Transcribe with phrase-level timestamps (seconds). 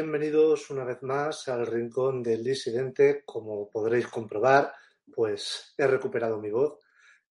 [0.00, 3.24] bienvenidos una vez más al Rincón del Disidente.
[3.26, 4.72] Como podréis comprobar,
[5.12, 6.78] pues he recuperado mi voz.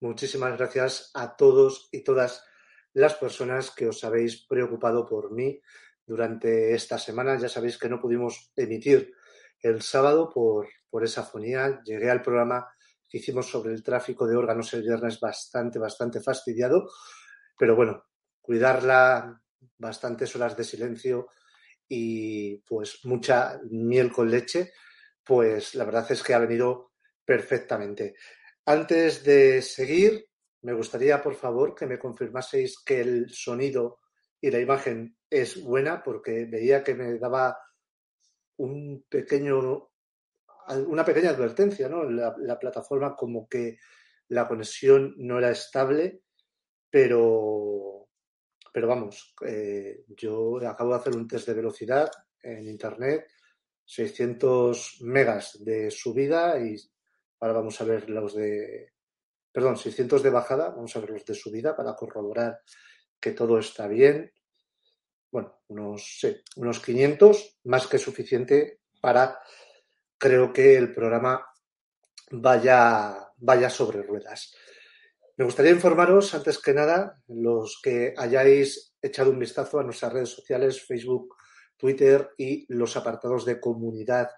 [0.01, 2.43] Muchísimas gracias a todos y todas
[2.91, 5.61] las personas que os habéis preocupado por mí
[6.05, 7.39] durante esta semana.
[7.39, 9.13] Ya sabéis que no pudimos emitir
[9.61, 11.81] el sábado por, por esa fonía.
[11.85, 12.67] Llegué al programa
[13.07, 16.89] que hicimos sobre el tráfico de órganos el viernes bastante, bastante fastidiado.
[17.57, 18.03] Pero bueno,
[18.41, 19.41] cuidarla,
[19.77, 21.29] bastantes horas de silencio
[21.87, 24.73] y pues mucha miel con leche,
[25.23, 26.93] pues la verdad es que ha venido
[27.23, 28.15] perfectamente.
[28.65, 30.27] Antes de seguir,
[30.61, 33.99] me gustaría, por favor, que me confirmaseis que el sonido
[34.41, 37.57] y la imagen es buena, porque veía que me daba
[38.57, 39.89] un pequeño,
[40.87, 42.03] una pequeña advertencia, ¿no?
[42.03, 43.77] La, la plataforma como que
[44.29, 46.23] la conexión no era estable,
[46.89, 47.96] pero
[48.77, 52.11] pero vamos, eh, yo acabo de hacer un test de velocidad
[52.43, 53.25] en Internet,
[53.83, 56.75] 600 megas de subida y
[57.39, 58.93] ahora vamos a ver los de,
[59.51, 62.61] perdón, 600 de bajada, vamos a ver los de subida para corroborar
[63.19, 64.31] que todo está bien.
[65.31, 69.39] Bueno, unos, sí, unos 500, más que suficiente para,
[70.19, 71.43] creo que el programa
[72.29, 74.53] vaya, vaya sobre ruedas.
[75.37, 80.29] Me gustaría informaros, antes que nada, los que hayáis echado un vistazo a nuestras redes
[80.29, 81.35] sociales, Facebook,
[81.77, 84.31] Twitter y los apartados de comunidad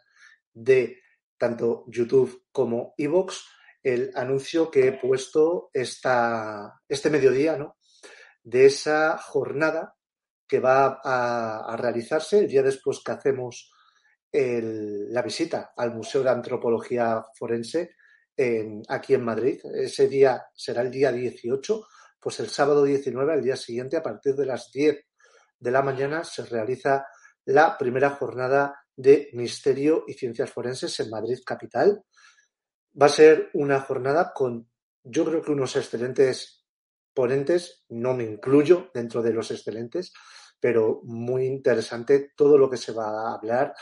[0.53, 1.01] de
[1.37, 3.45] tanto YouTube como Evox,
[3.81, 7.77] el anuncio que he puesto esta, este mediodía, ¿no?
[8.43, 9.95] De esa jornada
[10.45, 13.71] que va a, realizarse el día después que hacemos
[14.33, 17.91] la visita al Museo de Antropología Forense
[18.87, 19.59] aquí en Madrid.
[19.73, 21.85] Ese día será el día 18,
[22.19, 24.97] pues el sábado 19, al día siguiente, a partir de las 10
[25.59, 27.05] de la mañana, se realiza
[27.45, 32.03] la primera jornada de Misterio y Ciencias Forenses en Madrid Capital.
[33.01, 34.69] Va a ser una jornada con,
[35.03, 36.65] yo creo que unos excelentes
[37.13, 40.13] ponentes, no me incluyo dentro de los excelentes,
[40.59, 43.73] pero muy interesante todo lo que se va a hablar.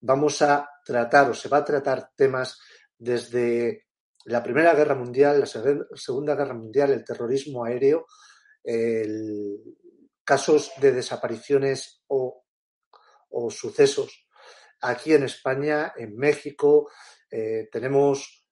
[0.00, 2.58] Vamos a tratar o se va a tratar temas
[2.98, 3.86] desde
[4.26, 8.06] la Primera Guerra Mundial, la Segunda Guerra Mundial, el terrorismo aéreo,
[10.24, 12.44] casos de desapariciones o,
[13.30, 14.28] o, sucesos
[14.80, 16.90] aquí en España, en México.
[17.30, 18.46] Eh, tenemos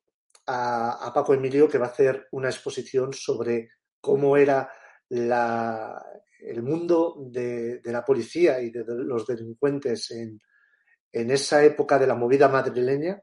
[0.47, 3.69] a, a, Paco Emilio que va a hacer una exposición sobre
[4.01, 4.71] cómo era
[5.11, 6.03] la,
[6.41, 10.41] el mundo de, de, la policía y de, de los delincuentes en,
[11.13, 13.23] en esa época de la movida madrileña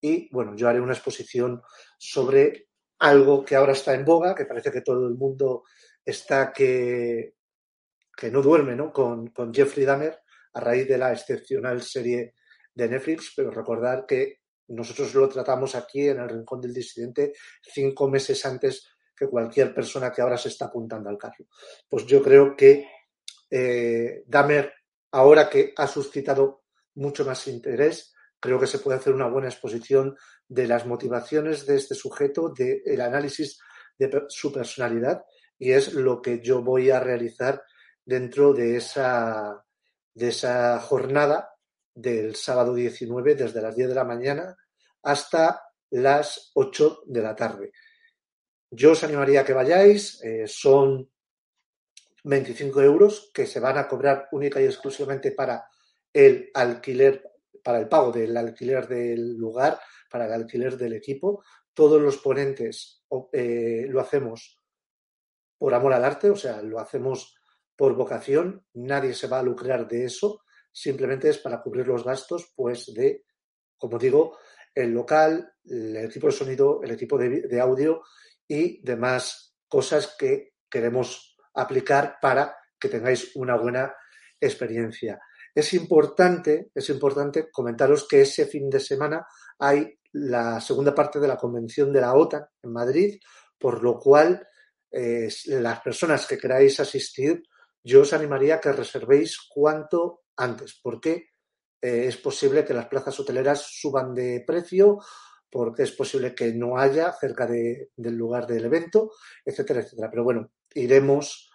[0.00, 1.62] y bueno, yo haré una exposición
[1.98, 2.68] sobre
[2.98, 5.64] algo que ahora está en boga, que parece que todo el mundo
[6.04, 7.34] está que,
[8.16, 8.92] que no duerme, ¿no?
[8.92, 10.20] Con, con Jeffrey Dahmer
[10.52, 12.34] a raíz de la excepcional serie
[12.74, 17.32] de Netflix, pero recordar que nosotros lo tratamos aquí en el Rincón del Disidente
[17.62, 18.86] cinco meses antes
[19.16, 21.46] que cualquier persona que ahora se está apuntando al carro.
[21.88, 22.86] Pues yo creo que
[23.50, 24.72] eh, Dahmer,
[25.10, 26.62] ahora que ha suscitado
[26.94, 30.16] mucho más interés, creo que se puede hacer una buena exposición
[30.48, 33.60] de las motivaciones de este sujeto, del análisis
[33.98, 35.22] de su personalidad
[35.58, 37.62] y es lo que yo voy a realizar
[38.04, 39.62] dentro de esa,
[40.14, 41.50] de esa jornada
[41.94, 44.56] del sábado 19 desde las 10 de la mañana
[45.02, 47.72] hasta las 8 de la tarde.
[48.70, 51.10] Yo os animaría a que vayáis, eh, son
[52.24, 55.68] 25 euros que se van a cobrar única y exclusivamente para
[56.12, 57.22] el alquiler,
[57.62, 59.78] para el pago del alquiler del lugar,
[60.10, 61.42] para el alquiler del equipo.
[61.72, 64.58] Todos los ponentes eh, lo hacemos
[65.58, 67.36] por amor al arte, o sea, lo hacemos
[67.76, 70.42] por vocación, nadie se va a lucrar de eso,
[70.72, 73.24] simplemente es para cubrir los gastos, pues de,
[73.76, 74.38] como digo,
[74.74, 78.02] el local, el equipo de sonido, el equipo de audio
[78.46, 83.94] y demás cosas que queremos aplicar para que tengáis una buena
[84.40, 85.20] experiencia.
[85.60, 89.26] Es importante, es importante comentaros que ese fin de semana
[89.58, 93.20] hay la segunda parte de la convención de la OTAN en Madrid,
[93.58, 94.42] por lo cual
[94.90, 97.42] eh, las personas que queráis asistir,
[97.84, 101.28] yo os animaría a que reservéis cuanto antes, porque
[101.82, 104.96] eh, es posible que las plazas hoteleras suban de precio,
[105.50, 109.10] porque es posible que no haya cerca del lugar del evento,
[109.44, 110.08] etcétera, etcétera.
[110.10, 111.50] Pero bueno, iremos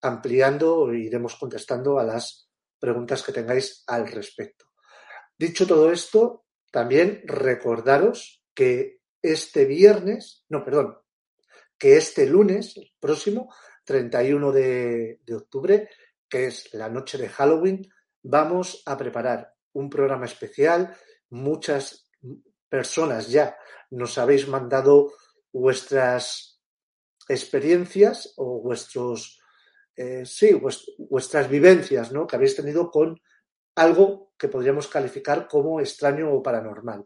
[0.00, 2.49] ampliando, iremos contestando a las
[2.80, 4.66] preguntas que tengáis al respecto.
[5.38, 10.98] Dicho todo esto, también recordaros que este viernes, no, perdón,
[11.78, 13.52] que este lunes próximo,
[13.84, 15.88] 31 de, de octubre,
[16.28, 17.90] que es la noche de Halloween,
[18.22, 20.94] vamos a preparar un programa especial.
[21.30, 22.10] Muchas
[22.68, 23.56] personas ya
[23.90, 25.12] nos habéis mandado
[25.52, 26.60] vuestras
[27.28, 29.39] experiencias o vuestros
[30.02, 30.58] eh, sí,
[30.96, 32.26] vuestras vivencias ¿no?
[32.26, 33.20] que habéis tenido con
[33.74, 37.04] algo que podríamos calificar como extraño o paranormal.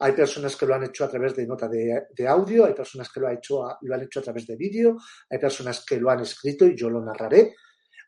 [0.00, 3.20] Hay personas que lo han hecho a través de nota de, audio, hay personas que
[3.20, 4.96] lo, hecho lo han hecho a través de vídeo,
[5.30, 7.54] hay personas que lo han escrito y yo lo narraré.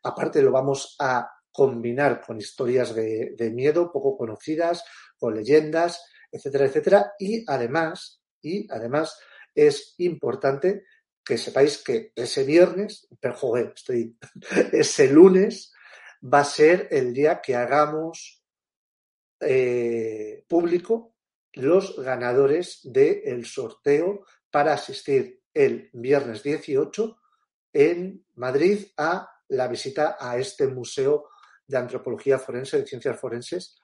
[0.03, 4.83] Aparte lo vamos a combinar con historias de, de miedo poco conocidas,
[5.17, 7.13] con leyendas, etcétera, etcétera.
[7.17, 9.17] Y además, y además
[9.55, 10.83] es importante
[11.25, 14.15] que sepáis que ese viernes, pero joder, estoy,
[14.71, 15.73] ese lunes
[16.21, 18.43] va a ser el día que hagamos
[19.39, 21.15] eh, público
[21.53, 27.17] los ganadores del sorteo para asistir el viernes 18
[27.73, 31.29] en Madrid a la visita a este museo
[31.67, 33.79] de antropología forense, de ciencias forenses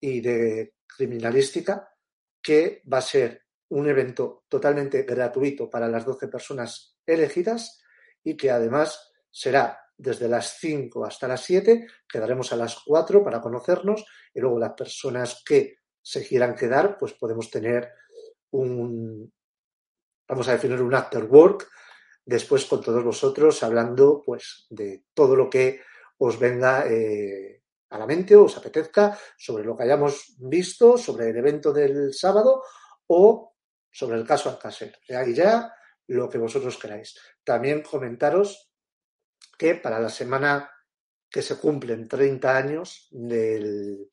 [0.00, 1.88] y de criminalística,
[2.40, 7.82] que va a ser un evento totalmente gratuito para las 12 personas elegidas
[8.22, 13.40] y que además será desde las 5 hasta las 7, quedaremos a las 4 para
[13.40, 14.04] conocernos
[14.34, 17.92] y luego las personas que se quieran quedar, pues podemos tener
[18.50, 19.32] un,
[20.28, 21.68] vamos a definir un after work
[22.24, 25.80] después con todos vosotros hablando pues de todo lo que
[26.18, 31.30] os venga eh, a la mente o os apetezca sobre lo que hayamos visto, sobre
[31.30, 32.62] el evento del sábado
[33.06, 33.55] o
[33.96, 34.98] sobre el caso Alcácer.
[35.08, 35.72] Ahí ya
[36.08, 37.18] lo que vosotros queráis.
[37.42, 38.70] También comentaros
[39.56, 40.70] que para la semana
[41.30, 44.10] que se cumplen 30 años del,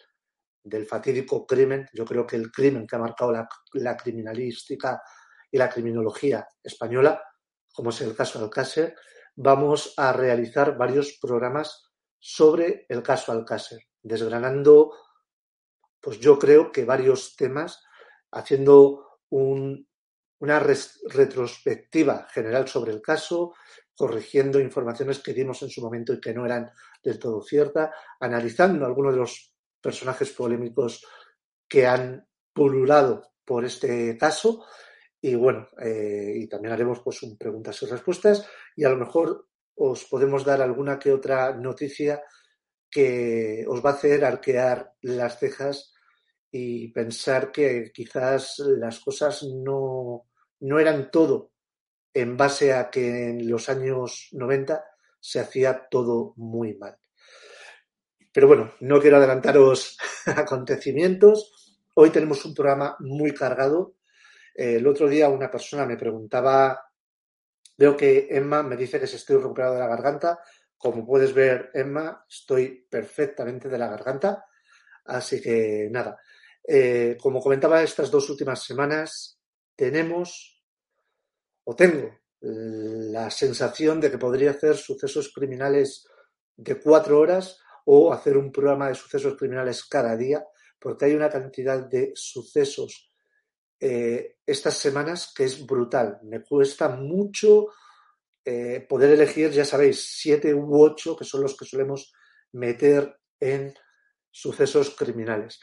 [0.87, 3.33] fatídico crimen, yo creo que el crimen que ha marcado
[3.73, 5.01] la, criminalística
[5.51, 7.21] y la criminología española,
[7.73, 8.95] como es el caso Alcácer,
[9.35, 14.93] vamos a realizar varios programas sobre el caso Alcácer, desgranando,
[15.99, 17.83] pues yo creo que varios temas,
[18.31, 23.53] haciendo una retrospectiva general sobre el caso,
[23.95, 26.71] corrigiendo informaciones que dimos en su momento y que no eran
[27.03, 31.05] del todo ciertas, analizando algunos de los personajes polémicos
[31.67, 34.65] que han pululado por este caso.
[35.21, 38.47] Y bueno, eh, y también haremos pues un preguntas y respuestas.
[38.75, 42.21] Y a lo mejor os podemos dar alguna que otra noticia
[42.89, 45.92] que os va a hacer arquear las cejas
[46.55, 50.27] y pensar que quizás las cosas no,
[50.59, 51.51] no eran todo
[52.13, 54.85] en base a que en los años 90
[55.19, 56.95] se hacía todo muy mal.
[58.31, 61.81] Pero bueno, no quiero adelantaros acontecimientos.
[61.95, 63.95] Hoy tenemos un programa muy cargado.
[64.53, 66.87] El otro día una persona me preguntaba,
[67.75, 70.39] veo que Emma me dice que se estoy recuperado de la garganta.
[70.77, 74.45] Como puedes ver, Emma, estoy perfectamente de la garganta.
[75.05, 76.19] Así que nada,
[76.63, 79.39] eh, como comentaba estas dos últimas semanas,
[79.75, 80.63] tenemos
[81.65, 82.09] o tengo
[82.41, 86.05] la sensación de que podría hacer sucesos criminales
[86.57, 90.45] de cuatro horas o hacer un programa de sucesos criminales cada día,
[90.79, 93.13] porque hay una cantidad de sucesos
[93.79, 96.19] eh, estas semanas que es brutal.
[96.23, 97.67] Me cuesta mucho
[98.43, 102.13] eh, poder elegir, ya sabéis, siete u ocho, que son los que solemos
[102.53, 103.73] meter en
[104.29, 105.59] sucesos criminales.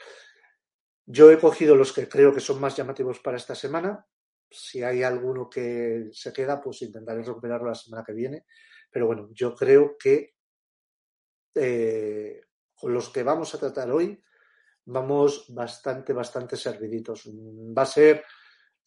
[1.13, 4.07] Yo he cogido los que creo que son más llamativos para esta semana.
[4.49, 8.45] Si hay alguno que se queda, pues intentaré recuperarlo la semana que viene.
[8.89, 10.35] Pero bueno, yo creo que
[11.53, 12.41] eh,
[12.73, 14.23] con los que vamos a tratar hoy
[14.85, 17.27] vamos bastante, bastante serviditos.
[17.27, 18.23] Va a ser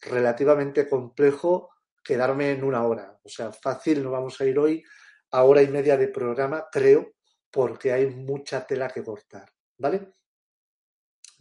[0.01, 1.69] relativamente complejo
[2.03, 3.19] quedarme en una hora.
[3.23, 4.83] O sea, fácil, no vamos a ir hoy
[5.29, 7.13] a hora y media de programa, creo,
[7.51, 9.47] porque hay mucha tela que cortar.
[9.77, 10.13] ¿Vale?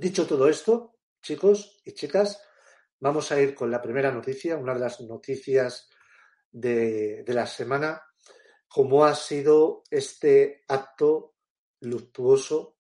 [0.05, 2.39] Dicho todo esto, chicos y chicas,
[3.01, 5.89] vamos a ir con la primera noticia, una de las noticias
[6.53, 8.03] de, de la semana,
[8.69, 11.37] como ha sido este acto
[11.81, 12.77] luctuoso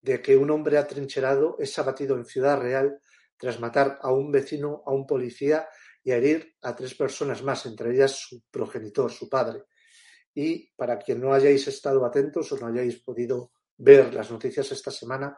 [0.00, 2.96] de que un hombre atrincherado es abatido en Ciudad Real
[3.36, 5.66] tras matar a un vecino, a un policía
[6.04, 9.64] y herir a tres personas más, entre ellas su progenitor, su padre.
[10.32, 14.92] Y para quien no hayáis estado atentos o no hayáis podido ver las noticias esta
[14.92, 15.36] semana,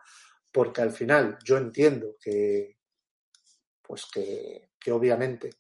[0.54, 2.78] porque al final yo entiendo que,
[3.82, 5.50] pues que, obviamente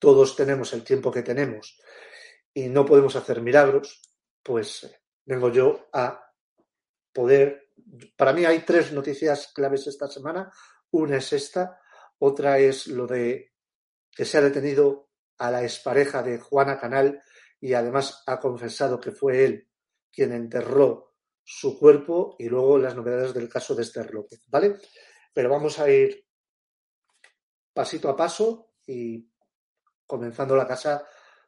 [0.00, 1.80] todos tenemos el tiempo que tenemos
[2.52, 4.02] y no podemos hacer milagros,
[4.42, 6.32] pues eh, vengo yo a
[7.12, 7.70] poder.
[8.16, 10.52] Para mí hay tres noticias claves esta semana.
[10.90, 11.80] Una es esta,
[12.18, 13.52] otra es lo de
[14.10, 17.22] que se ha detenido a la expareja de Juana Canal
[17.60, 19.68] y además ha confesado que fue él
[20.10, 21.15] quien enterró
[21.48, 24.78] su cuerpo y luego las novedades del caso de Esther López, ¿vale?
[25.32, 26.26] Pero vamos a ir
[27.72, 29.30] pasito a paso y
[30.04, 31.06] comenzando la casa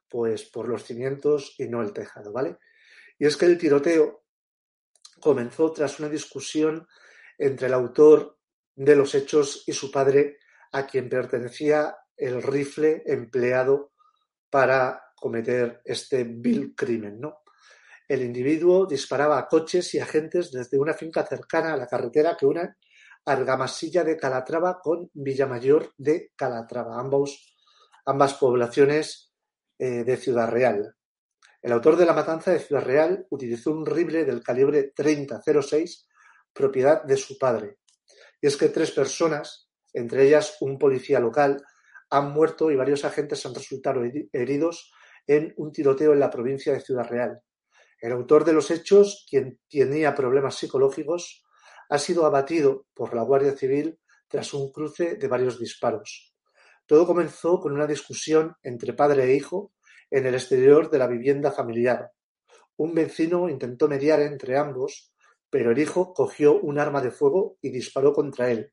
[0.09, 2.59] pues por los cimientos y no el tejado, ¿vale?
[3.19, 4.25] Y es que el tiroteo
[5.21, 6.87] comenzó tras una discusión
[7.37, 8.38] entre el autor
[8.76, 10.38] de los hechos y su padre,
[10.71, 13.93] a quien pertenecía el rifle empleado
[14.49, 17.40] para cometer este vil crimen, ¿no?
[18.09, 22.47] El individuo disparaba a coches y agentes desde una finca cercana a la carretera que
[22.47, 22.77] une
[23.27, 26.99] Argamasilla de Calatrava con Villamayor de Calatrava,
[28.07, 29.35] ambas poblaciones
[29.79, 30.97] eh, de Ciudad Real.
[31.61, 36.07] El autor de la matanza de Ciudad Real utilizó un rifle del calibre 30-06,
[36.55, 37.79] propiedad de su padre.
[38.41, 41.62] Y es que tres personas, entre ellas un policía local,
[42.09, 44.00] han muerto y varios agentes han resultado
[44.33, 44.91] heridos
[45.27, 47.43] en un tiroteo en la provincia de Ciudad Real.
[48.00, 51.45] El autor de los hechos, quien tenía problemas psicológicos,
[51.88, 56.35] ha sido abatido por la Guardia Civil tras un cruce de varios disparos.
[56.87, 59.73] Todo comenzó con una discusión entre padre e hijo
[60.11, 62.12] en el exterior de la vivienda familiar.
[62.76, 65.12] Un vecino intentó mediar entre ambos,
[65.50, 68.73] pero el hijo cogió un arma de fuego y disparó contra él,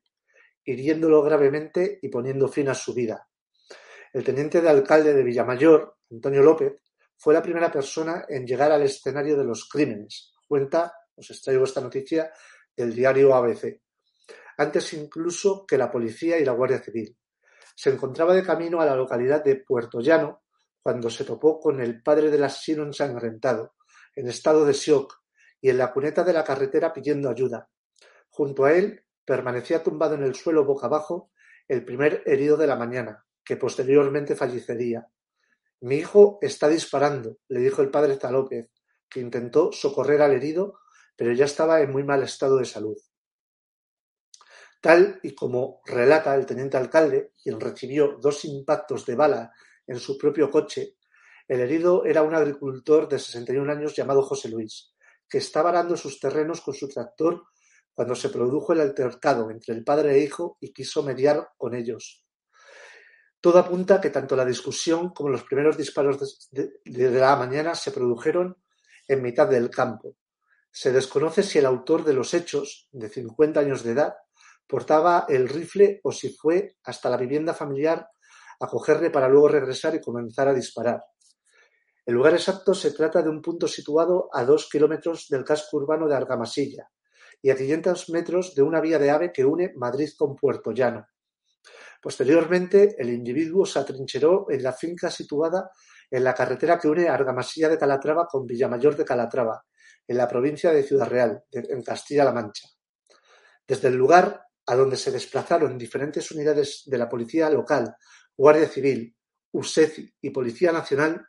[0.64, 3.28] hiriéndolo gravemente y poniendo fin a su vida.
[4.12, 6.74] El teniente de alcalde de Villamayor, Antonio López,
[7.16, 10.32] fue la primera persona en llegar al escenario de los crímenes.
[10.46, 12.30] Cuenta, os extraigo esta noticia
[12.76, 13.80] del diario ABC.
[14.58, 17.16] Antes incluso que la policía y la Guardia Civil.
[17.74, 20.42] Se encontraba de camino a la localidad de Puerto Llano
[20.82, 23.74] cuando se topó con el padre del asesino ensangrentado,
[24.14, 25.20] en estado de shock,
[25.60, 27.68] y en la cuneta de la carretera pidiendo ayuda.
[28.30, 31.32] Junto a él permanecía tumbado en el suelo boca abajo
[31.66, 35.06] el primer herido de la mañana, que posteriormente fallecería.
[35.80, 38.70] Mi hijo está disparando, le dijo el padre Zalópez,
[39.08, 40.80] que intentó socorrer al herido,
[41.16, 42.96] pero ya estaba en muy mal estado de salud.
[44.80, 49.52] Tal y como relata el teniente alcalde, quien recibió dos impactos de bala
[49.86, 50.96] en su propio coche,
[51.48, 54.92] el herido era un agricultor de 61 años llamado José Luis,
[55.28, 57.44] que estaba arando sus terrenos con su tractor
[57.94, 62.25] cuando se produjo el altercado entre el padre e hijo y quiso mediar con ellos.
[63.46, 66.80] Todo apunta que tanto la discusión como los primeros disparos de,
[67.12, 68.56] la mañana se produjeron
[69.06, 70.16] en mitad del campo.
[70.68, 74.16] Se desconoce si el autor de los hechos, de 50 años de edad,
[74.66, 78.08] portaba el rifle o si fue hasta la vivienda familiar
[78.58, 81.04] a cogerle para luego regresar y comenzar a disparar.
[82.04, 86.08] El lugar exacto se trata de un punto situado a dos kilómetros del casco urbano
[86.08, 86.90] de Argamasilla
[87.40, 91.06] y a 500 metros de una vía de ave que une Madrid con Puerto Llano.
[92.00, 95.70] Posteriormente, el individuo se atrincheró en la finca situada
[96.10, 99.64] en la carretera que une Argamasilla de Calatrava con Villamayor de Calatrava,
[100.06, 102.68] en la provincia de Ciudad Real, en Castilla-La Mancha.
[103.66, 107.96] Desde el lugar a donde se desplazaron diferentes unidades de la policía local,
[108.36, 109.16] Guardia Civil,
[109.52, 111.26] USECI y Policía Nacional,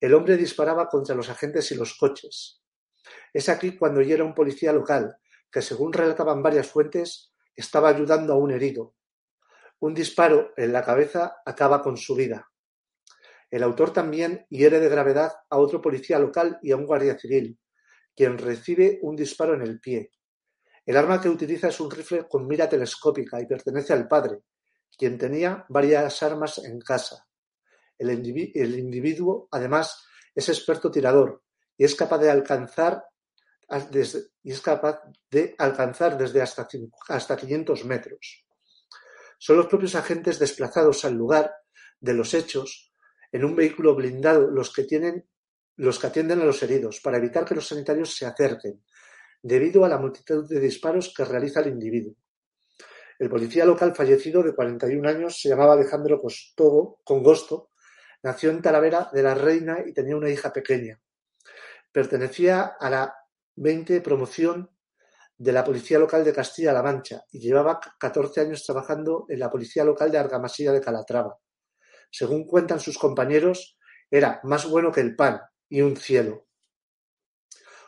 [0.00, 2.62] el hombre disparaba contra los agentes y los coches.
[3.32, 5.16] Es aquí cuando hiera un policía local,
[5.50, 8.94] que según relataban varias fuentes, estaba ayudando a un herido.
[9.80, 12.48] Un disparo en la cabeza acaba con su vida.
[13.50, 17.58] El autor también hiere de gravedad a otro policía local y a un guardia civil,
[18.14, 20.10] quien recibe un disparo en el pie.
[20.84, 24.40] El arma que utiliza es un rifle con mira telescópica y pertenece al padre,
[24.96, 27.26] quien tenía varias armas en casa.
[27.96, 30.04] El, individuo, además,
[30.34, 31.42] es experto tirador
[31.76, 33.04] y es capaz de alcanzar
[33.90, 36.66] desde, y es capaz de alcanzar desde hasta,
[37.08, 38.47] hasta 500 metros.
[39.38, 41.52] Son los propios agentes desplazados al lugar
[42.00, 42.92] de los hechos
[43.32, 45.28] en un vehículo blindado los que tienen
[45.76, 48.82] los que atienden a los heridos para evitar que los sanitarios se acerquen,
[49.40, 52.14] debido a la multitud de disparos que realiza el individuo.
[53.18, 57.70] El policía local fallecido de 41 años se llamaba Alejandro Costogo, Congosto,
[58.24, 61.00] nació en Talavera de la Reina y tenía una hija pequeña.
[61.92, 63.14] Pertenecía a la
[63.54, 64.70] 20 promoción
[65.38, 69.84] de la Policía Local de Castilla-La Mancha y llevaba 14 años trabajando en la Policía
[69.84, 71.38] Local de Argamasilla de Calatrava.
[72.10, 73.78] Según cuentan sus compañeros,
[74.10, 76.46] era más bueno que el pan y un cielo.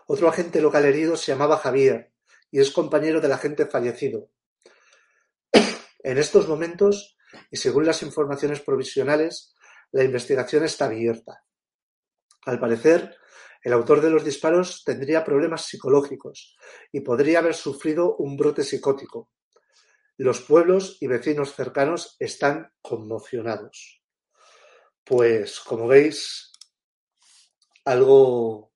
[0.07, 2.13] Otro agente local herido se llamaba Javier
[2.51, 4.31] y es compañero del agente fallecido.
[6.03, 7.19] En estos momentos,
[7.51, 9.55] y según las informaciones provisionales,
[9.93, 11.45] la investigación está abierta.
[12.47, 13.19] Al parecer,
[13.63, 16.57] el autor de los disparos tendría problemas psicológicos
[16.93, 19.31] y podría haber sufrido un brote psicótico.
[20.17, 24.03] Los pueblos y vecinos cercanos están conmocionados.
[25.05, 26.53] Pues, como veis,
[27.85, 28.73] algo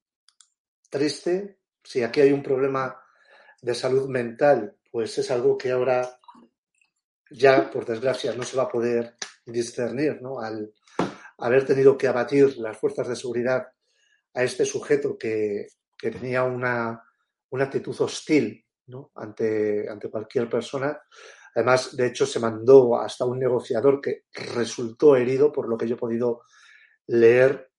[0.91, 1.59] triste.
[1.83, 2.99] Si aquí hay un problema
[3.61, 6.19] de salud mental, pues es algo que ahora
[7.31, 10.41] ya, por desgracia, no se va a poder discernir, ¿no?
[10.41, 10.73] Al
[11.39, 13.67] haber tenido que abatir las fuerzas de seguridad
[14.35, 17.03] a este sujeto que, tenía una,
[17.51, 18.63] actitud hostil
[19.15, 21.01] ante, ante cualquier persona.
[21.55, 25.95] Además, de hecho, se mandó hasta un negociador que resultó herido, por lo que yo
[25.95, 26.43] he podido
[27.07, 27.71] leer,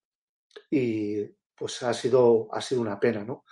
[0.71, 1.23] y
[1.55, 3.43] pues ha sido, ha sido una pena, ¿no?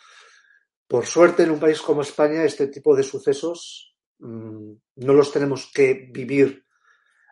[0.88, 5.72] Por suerte, en un país como España, este tipo de sucesos mm, no los tenemos
[5.74, 6.66] que vivir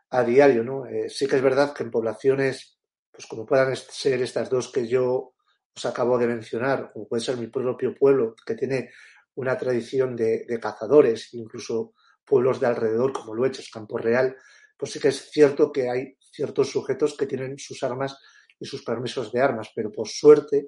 [0.10, 0.86] a diario, ¿no?
[0.86, 2.80] Eh, sí que es verdad que en poblaciones,
[3.12, 5.34] pues como puedan ser estas dos que yo
[5.76, 8.92] os acabo de mencionar, como puede ser mi propio pueblo, que tiene
[9.36, 11.94] una tradición de, cazadores, incluso
[12.26, 14.36] pueblos de alrededor como Lueches, Campo Real,
[14.78, 18.18] pues sí que es cierto que hay ciertos sujetos que tienen sus armas
[18.60, 20.68] y sus permisos de armas, pero por suerte,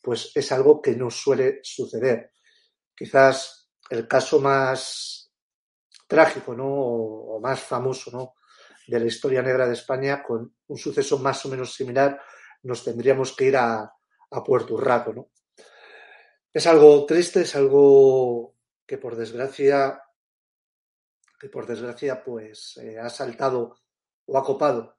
[0.00, 2.32] pues es algo que no suele suceder.
[2.94, 5.32] Quizás el caso más
[6.06, 6.66] trágico, ¿no?
[6.66, 8.34] O, más famoso, ¿no?
[8.86, 12.20] De la historia negra de España, con un suceso más o menos similar,
[12.62, 13.92] nos tendríamos que ir a,
[14.32, 15.30] a Puerto Urraco, ¿no?
[16.52, 20.02] Es algo triste, es algo que por desgracia,
[21.38, 23.76] que por desgracia, pues eh, ha saltado
[24.26, 24.98] o ha copado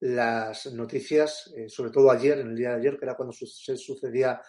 [0.00, 3.76] las noticias, eh, sobre todo ayer, en el día de ayer, que era cuando se
[3.76, 4.40] sucedía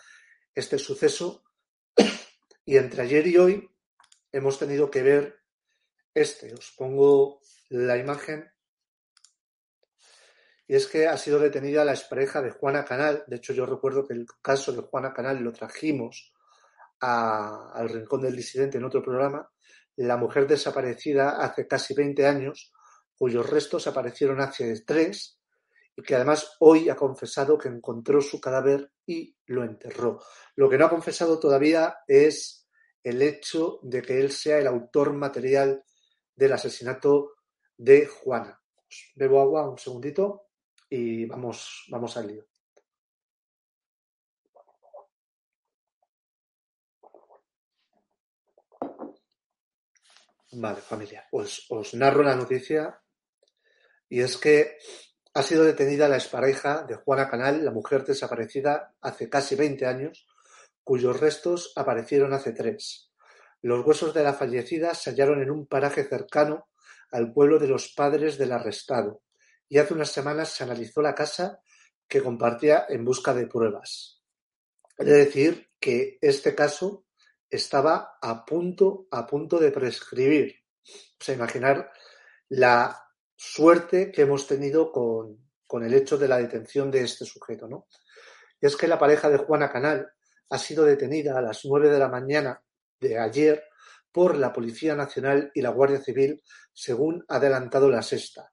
[0.53, 1.43] este suceso,
[2.65, 3.69] y entre ayer y hoy
[4.31, 5.39] hemos tenido que ver
[6.13, 6.53] este.
[6.53, 8.49] Os pongo la imagen
[10.67, 13.23] y es que ha sido detenida la expareja de Juana Canal.
[13.27, 16.33] De hecho, yo recuerdo que el caso de Juana Canal lo trajimos
[16.99, 19.49] al Rincón del Disidente en otro programa.
[19.95, 22.73] La mujer desaparecida hace casi 20 años,
[23.17, 25.39] cuyos restos aparecieron hace tres,
[25.95, 30.21] y que además hoy ha confesado que encontró su cadáver y lo enterró.
[30.55, 32.67] Lo que no ha confesado todavía es
[33.01, 35.83] el hecho de que él sea el autor material
[36.35, 37.35] del asesinato
[37.77, 38.59] de Juana.
[39.15, 40.46] bebo agua un segundito
[40.89, 42.45] y vamos, vamos al lío.
[50.53, 53.01] Vale, familia, pues os narro la noticia
[54.09, 54.77] y es que
[55.33, 60.25] ha sido detenida la expareja de Juana Canal, la mujer desaparecida hace casi 20 años,
[60.83, 63.11] cuyos restos aparecieron hace tres.
[63.61, 66.69] Los huesos de la fallecida se hallaron en un paraje cercano
[67.11, 69.21] al pueblo de los padres del arrestado,
[69.69, 71.61] y hace unas semanas se analizó la casa
[72.07, 74.21] que compartía en busca de pruebas.
[74.97, 77.05] Es decir que este caso
[77.49, 80.55] estaba a punto, a punto de prescribir.
[81.19, 81.91] O sea, imaginar
[82.49, 82.97] la
[83.35, 87.87] suerte que hemos tenido con, con el hecho de la detención de este sujeto, ¿no?
[88.59, 90.09] Y es que la pareja de Juana Canal
[90.49, 92.63] ha sido detenida a las nueve de la mañana
[92.99, 93.63] de ayer
[94.11, 96.41] por la Policía Nacional y la Guardia Civil,
[96.73, 98.51] según ha adelantado la sexta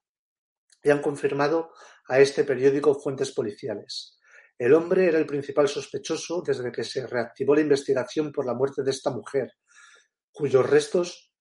[0.85, 1.73] y han confirmado
[2.07, 4.19] a este periódico fuentes policiales.
[4.55, 8.83] El hombre era el principal sospechoso desde que se reactivó la investigación por la muerte
[8.83, 9.51] de esta mujer,
[10.31, 11.33] cuyos restos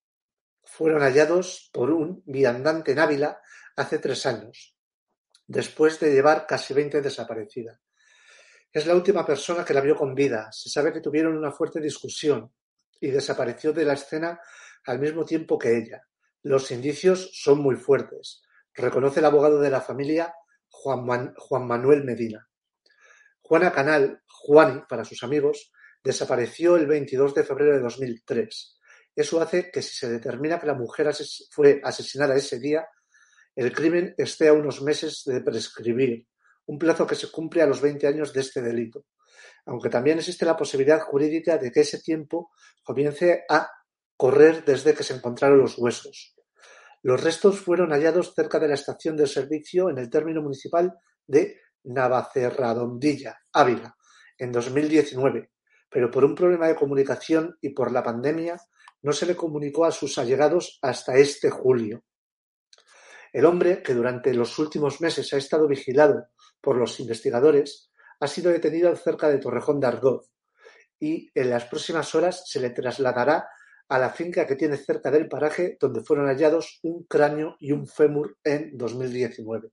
[0.65, 3.39] fueron hallados por un viandante en Ávila
[3.77, 4.71] hace tres años.
[5.47, 7.79] después de llevar casi 20 desaparecida.
[8.73, 10.49] Es la última persona que la vio con vida.
[10.53, 12.51] Se sabe que tuvieron una fuerte discusión
[12.99, 14.41] y desapareció de la escena
[14.87, 16.03] al mismo tiempo que ella.
[16.45, 18.44] Los indicios son muy fuertes,
[18.75, 20.35] reconoce el abogado de la familia
[20.69, 22.49] Juan, Manuel Medina.
[23.41, 28.79] Juana Canal, Juani para sus amigos, desapareció el 22 de febrero de 2003.
[29.15, 31.11] Eso hace que si se determina que la mujer
[31.51, 32.87] fue asesinada ese día,
[33.55, 36.27] el crimen esté a unos meses de prescribir,
[36.67, 39.07] un plazo que se cumple a los 20 años de este delito,
[39.67, 42.51] aunque también existe la posibilidad jurídica de que ese tiempo
[42.83, 43.71] comience a
[44.17, 46.35] correr desde que se encontraron los huesos.
[47.05, 50.95] Los restos fueron hallados cerca de la estación de servicio en el término municipal
[51.27, 53.95] de Navacerradondilla, Ávila,
[54.39, 55.51] en 2019,
[55.91, 58.57] pero por un problema de comunicación y por la pandemia
[59.03, 62.05] no se le comunicó a sus allegados hasta este julio.
[63.35, 68.51] El hombre, que durante los últimos meses ha estado vigilado por los investigadores, ha sido
[68.51, 70.31] detenido cerca de Torrejón de Ardoz
[70.99, 73.47] y en las próximas horas se le trasladará
[73.89, 77.87] a la finca que tiene cerca del paraje donde fueron hallados un cráneo y un
[77.87, 79.71] fémur en 2019.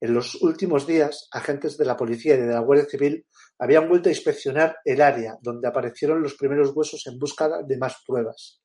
[0.00, 3.26] En los últimos días, agentes de la policía y de la Guardia Civil
[3.58, 8.02] habían vuelto a inspeccionar el área donde aparecieron los primeros huesos en busca de más
[8.06, 8.60] pruebas.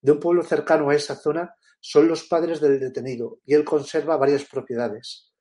[0.00, 4.16] De un pueblo cercano a esa zona son los padres del detenido y él conserva
[4.16, 5.32] varias propiedades.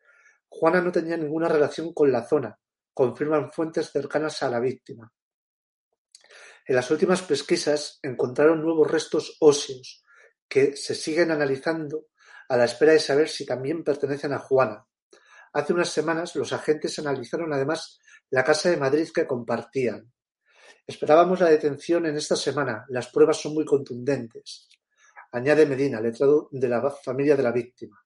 [0.48, 2.58] Juana no tenía ninguna relación con la zona,
[2.94, 5.12] confirman fuentes cercanas a la víctima.
[6.68, 10.04] En las últimas pesquisas encontraron nuevos restos óseos
[10.48, 12.08] que se siguen analizando
[12.50, 14.88] a la espera de saber si también pertenecen a Juana.
[15.54, 18.00] Hace unas semanas los agentes analizaron además
[18.32, 20.12] la casa de Madrid que compartían.
[20.88, 22.86] Esperábamos la detención en esta semana.
[22.90, 24.68] Las pruebas son muy contundentes.
[25.34, 28.04] Añade Medina, letrado de la familia de la víctima.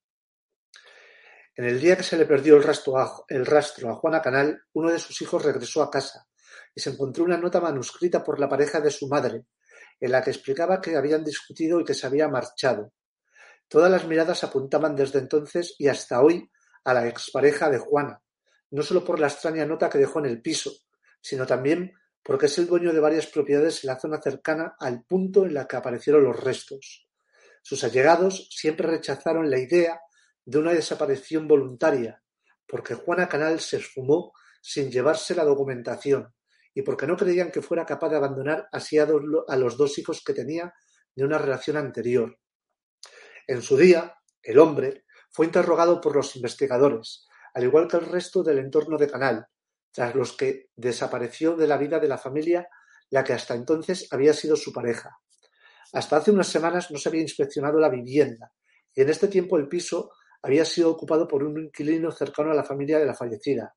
[1.56, 4.62] En el día que se le perdió el rastro, a, el rastro a Juana Canal,
[4.74, 6.29] uno de sus hijos regresó a casa
[6.80, 9.46] se encontró una nota manuscrita por la pareja de su madre,
[10.00, 12.94] en la que explicaba que habían discutido y que se había marchado.
[13.68, 16.50] Todas las miradas apuntaban desde entonces y hasta hoy
[16.84, 18.22] a la expareja de Juana,
[18.72, 20.72] no solo por la extraña nota que dejó en el piso,
[21.22, 25.46] sino también porque es el dueño de varias propiedades en la zona cercana al punto
[25.46, 27.08] en la que aparecieron los restos.
[27.62, 30.02] Sus allegados siempre rechazaron la idea
[30.46, 32.24] de una desaparición voluntaria,
[32.65, 36.34] porque Juana Canal se esfumó sin llevarse la documentación
[36.73, 40.34] y porque no creían que fuera capaz de abandonar así a, los dos hijos que
[40.34, 40.73] tenía
[41.15, 42.38] de una relación anterior.
[43.47, 48.43] En su día, el hombre fue interrogado por los investigadores, al igual que el resto
[48.43, 49.47] del entorno de Canal,
[49.91, 52.67] tras los que desapareció de la vida de la familia
[53.10, 55.17] la que hasta entonces había sido su pareja.
[55.93, 58.53] Hasta hace unas semanas no se había inspeccionado la vivienda
[58.93, 62.63] y en este tiempo el piso había sido ocupado por un inquilino cercano a la
[62.63, 63.75] familia de la fallecida.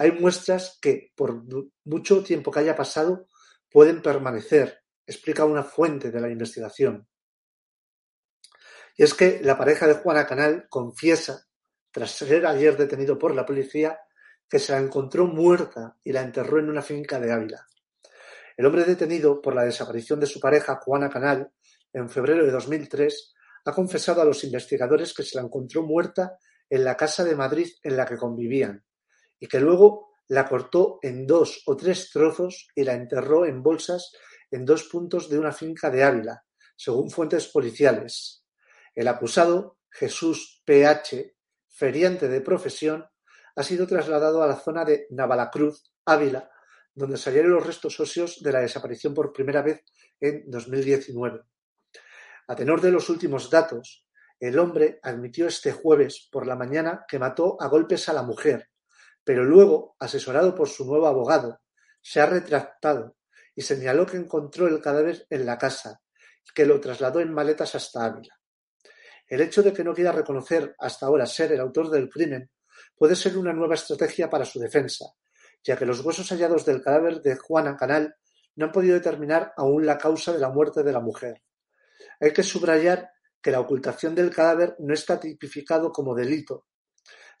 [0.00, 1.42] Hay muestras que, por
[1.84, 3.28] mucho tiempo que haya pasado,
[3.70, 7.06] pueden permanecer, explica una fuente de la investigación.
[8.96, 11.46] Y es que la pareja de Juana Canal confiesa,
[11.90, 14.00] tras ser ayer detenido por la policía,
[14.48, 17.66] que se la encontró muerta y la enterró en una finca de Ávila.
[18.56, 21.52] El hombre detenido por la desaparición de su pareja, Juana Canal,
[21.92, 23.34] en febrero de 2003,
[23.66, 26.38] ha confesado a los investigadores que se la encontró muerta
[26.70, 28.82] en la casa de Madrid en la que convivían
[29.40, 34.12] y que luego la cortó en dos o tres trozos y la enterró en bolsas
[34.50, 36.44] en dos puntos de una finca de Ávila,
[36.76, 38.44] según fuentes policiales.
[38.94, 41.34] El acusado, Jesús P.H.,
[41.68, 43.06] feriante de profesión,
[43.56, 46.50] ha sido trasladado a la zona de Navalacruz, Ávila,
[46.94, 49.84] donde salieron los restos óseos de la desaparición por primera vez
[50.20, 51.42] en 2019.
[52.48, 54.06] A tenor de los últimos datos,
[54.38, 58.69] el hombre admitió este jueves por la mañana que mató a golpes a la mujer,
[59.30, 61.60] pero luego, asesorado por su nuevo abogado,
[62.02, 63.14] se ha retractado
[63.54, 66.02] y señaló que encontró el cadáver en la casa
[66.44, 68.40] y que lo trasladó en maletas hasta Ávila.
[69.28, 72.50] El hecho de que no quiera reconocer hasta ahora ser el autor del crimen
[72.96, 75.04] puede ser una nueva estrategia para su defensa,
[75.62, 78.16] ya que los huesos hallados del cadáver de Juana Canal
[78.56, 81.40] no han podido determinar aún la causa de la muerte de la mujer.
[82.18, 86.66] Hay que subrayar que la ocultación del cadáver no está tipificado como delito.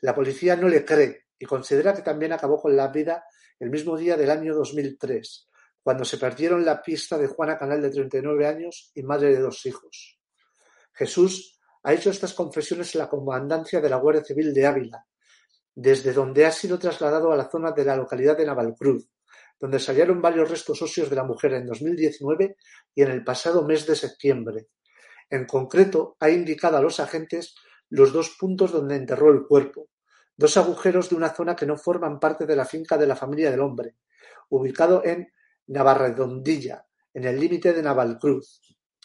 [0.02, 3.24] La policía no le cree y considera que también acabó con la vida
[3.58, 5.48] el mismo día del año 2003,
[5.82, 9.64] cuando se perdieron la pista de Juana Canal de 39 años y madre de dos
[9.64, 10.20] hijos.
[10.92, 15.06] Jesús ha hecho estas confesiones en la comandancia de la Guardia Civil de Ávila,
[15.74, 19.08] desde donde ha sido trasladado a la zona de la localidad de Navalcruz,
[19.58, 22.56] donde se hallaron varios restos óseos de la mujer en 2019
[22.94, 24.68] y en el pasado mes de septiembre.
[25.30, 27.54] En concreto, ha indicado a los agentes
[27.88, 29.88] los dos puntos donde enterró el cuerpo,
[30.40, 33.50] dos agujeros de una zona que no forman parte de la finca de la familia
[33.50, 33.96] del hombre,
[34.48, 35.30] ubicado en
[35.66, 38.62] Navarredondilla, en el límite de Navalcruz.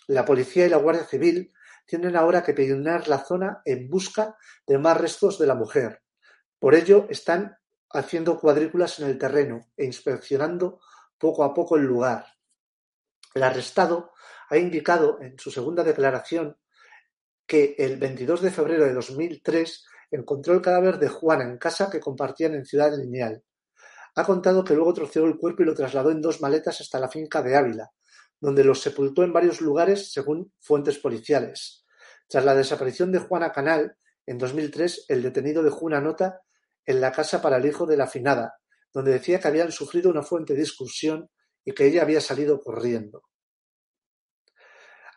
[0.08, 1.52] La policía y la Guardia Civil
[1.86, 6.04] tienen ahora que peregrinar la zona en busca de más restos de la mujer.
[6.58, 7.58] Por ello, están
[7.90, 10.80] haciendo cuadrículas en el terreno e inspeccionando
[11.18, 12.28] poco a poco el lugar.
[13.34, 14.14] El arrestado
[14.50, 16.58] ha indicado en su segunda declaración
[17.46, 22.00] que el 22 de febrero de 2003 encontró el cadáver de Juana en casa que
[22.00, 23.44] compartían en Ciudad Lineal.
[24.16, 27.10] Ha contado que luego troceó el cuerpo y lo trasladó en dos maletas hasta la
[27.10, 27.92] finca de Ávila,
[28.40, 31.86] donde los sepultó en varios lugares según fuentes policiales.
[32.28, 36.42] Tras la desaparición de Juana Canal, en 2003 el detenido dejó una nota
[36.86, 38.56] en la casa para el hijo de la finada,
[38.94, 41.30] donde decía que habían sufrido una fuerte discusión
[41.64, 43.24] y que ella había salido corriendo.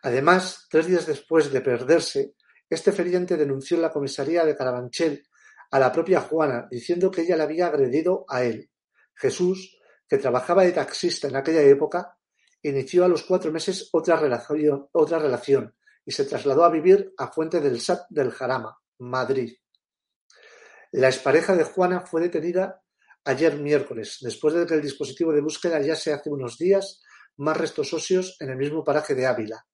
[0.01, 2.33] Además, tres días después de perderse,
[2.69, 5.25] este feriente denunció en la comisaría de Carabanchel
[5.71, 8.69] a la propia Juana, diciendo que ella le había agredido a él.
[9.15, 9.77] Jesús,
[10.07, 12.17] que trabajaba de taxista en aquella época,
[12.61, 15.73] inició a los cuatro meses otra relación, otra relación
[16.05, 19.53] y se trasladó a vivir a Fuente del Sat del Jarama, Madrid.
[20.91, 22.81] La expareja de Juana fue detenida
[23.23, 27.01] ayer miércoles, después de que el dispositivo de búsqueda ya se hace unos días
[27.37, 29.65] más restos óseos en el mismo paraje de Ávila.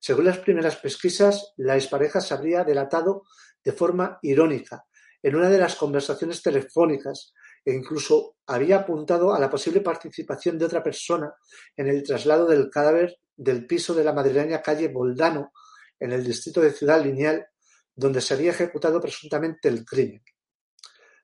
[0.00, 3.24] Según las primeras pesquisas, la expareja se habría delatado
[3.62, 4.86] de forma irónica
[5.22, 7.34] en una de las conversaciones telefónicas
[7.64, 11.34] e incluso había apuntado a la posible participación de otra persona
[11.76, 15.52] en el traslado del cadáver del piso de la madrileña calle Boldano,
[15.98, 17.46] en el distrito de Ciudad Lineal,
[17.94, 20.22] donde se había ejecutado presuntamente el crimen.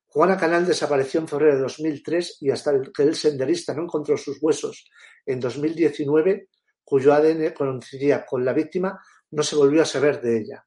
[0.07, 4.39] Juana Canal desapareció en febrero de 2003 y hasta que el senderista no encontró sus
[4.41, 4.89] huesos
[5.25, 6.49] en 2019,
[6.87, 10.67] cuyo ADN coincidía con la víctima, no se volvió a saber de ella.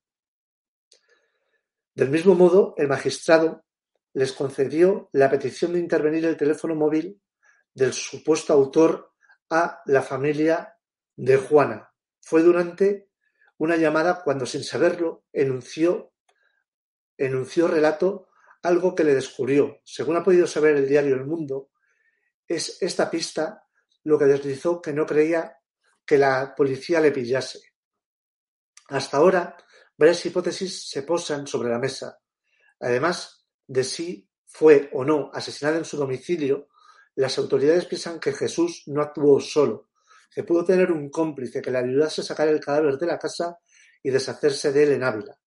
[1.96, 3.64] Del mismo modo, el magistrado
[4.14, 7.22] les concedió la petición de intervenir el teléfono móvil
[7.74, 9.14] del supuesto autor
[9.50, 10.78] a la familia
[11.16, 11.90] de Juana.
[12.20, 13.10] Fue durante
[13.58, 16.12] una llamada cuando, sin saberlo, enunció,
[17.18, 18.28] enunció relato
[18.62, 19.80] algo que le descubrió.
[19.86, 21.70] Según ha podido saber el diario El Mundo,
[22.46, 23.64] es esta pista
[24.04, 25.59] lo que deslizó que no creía
[26.10, 27.60] que la policía le pillase.
[28.88, 29.56] Hasta ahora,
[29.96, 32.20] varias hipótesis se posan sobre la mesa.
[32.80, 36.70] Además de si fue o no asesinada en su domicilio,
[37.14, 39.92] las autoridades piensan que Jesús no actuó solo,
[40.34, 43.60] que pudo tener un cómplice que le ayudase a sacar el cadáver de la casa
[44.02, 45.40] y deshacerse de él en Ávila.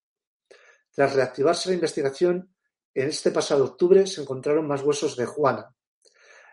[0.93, 2.55] Tras reactivarse la investigación,
[2.95, 5.75] en este pasado octubre se encontraron más huesos de Juana.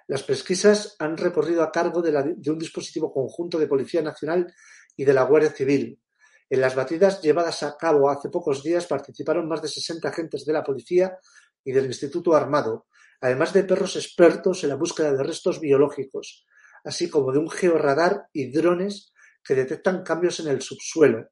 [0.09, 4.51] Las pesquisas han recorrido a cargo de, un dispositivo conjunto de Policía Nacional
[4.97, 6.01] y de la Guardia Civil,
[6.49, 10.53] en las batidas llevadas a cabo hace pocos días participaron más de 60 agentes de
[10.53, 11.15] la policía
[11.63, 12.87] y del Instituto Armado,
[13.21, 16.47] además de perros expertos en la búsqueda de restos biológicos,
[16.83, 21.29] así como de un georradar y drones que detectan cambios en el subsuelo.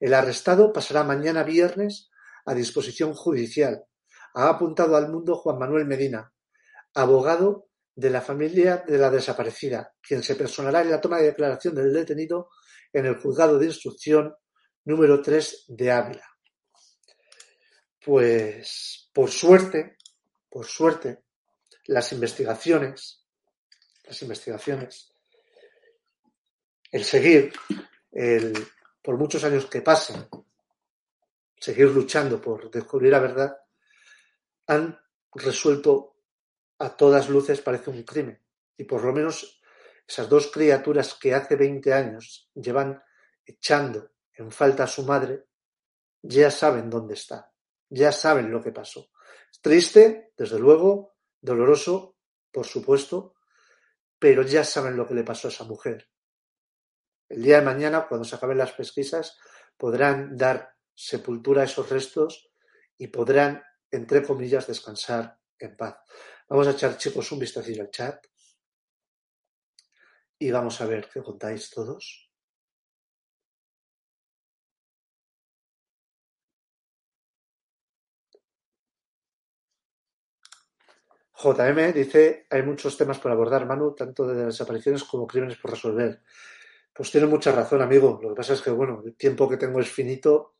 [0.00, 2.10] El arrestado pasará mañana viernes
[2.46, 3.84] a disposición judicial.
[4.34, 6.32] Ha apuntado al mundo Juan Manuel Medina,
[6.92, 11.74] abogado de la familia de la desaparecida, quien se personará en la toma de declaración
[11.74, 12.50] del detenido
[12.92, 14.34] en el Juzgado de Instrucción
[14.84, 16.28] número 3 de Ávila.
[18.04, 19.96] Pues, por suerte,
[20.50, 21.24] por suerte,
[21.86, 23.24] las investigaciones,
[24.04, 25.12] las investigaciones,
[26.92, 27.52] el seguir,
[28.12, 28.52] el,
[29.02, 30.28] por muchos años que pasen,
[31.58, 33.56] seguir luchando por descubrir la verdad,
[34.66, 35.00] han
[35.32, 36.15] resuelto
[36.78, 38.42] a todas luces, parece un crimen.
[38.76, 39.60] Y por lo menos
[40.06, 43.02] esas dos criaturas que hace veinte años llevan
[43.44, 45.46] echando en falta a su madre,
[46.22, 47.52] ya saben dónde está,
[47.88, 49.10] ya saben lo que pasó.
[49.60, 52.16] Triste, desde luego, doloroso,
[52.52, 53.34] por supuesto,
[54.18, 56.08] pero ya saben lo que le pasó a esa mujer.
[57.28, 59.38] El día de mañana, cuando se acaben las pesquisas,
[59.76, 62.50] podrán dar sepultura a esos restos
[62.96, 65.96] y podrán, entre comillas, descansar en paz.
[66.48, 68.24] Vamos a echar, chicos, un vistacillo al chat
[70.38, 72.30] y vamos a ver qué contáis todos.
[81.38, 86.22] JM dice, hay muchos temas por abordar, Manu, tanto de desapariciones como crímenes por resolver.
[86.94, 88.18] Pues tiene mucha razón, amigo.
[88.22, 90.54] Lo que pasa es que, bueno, el tiempo que tengo es finito.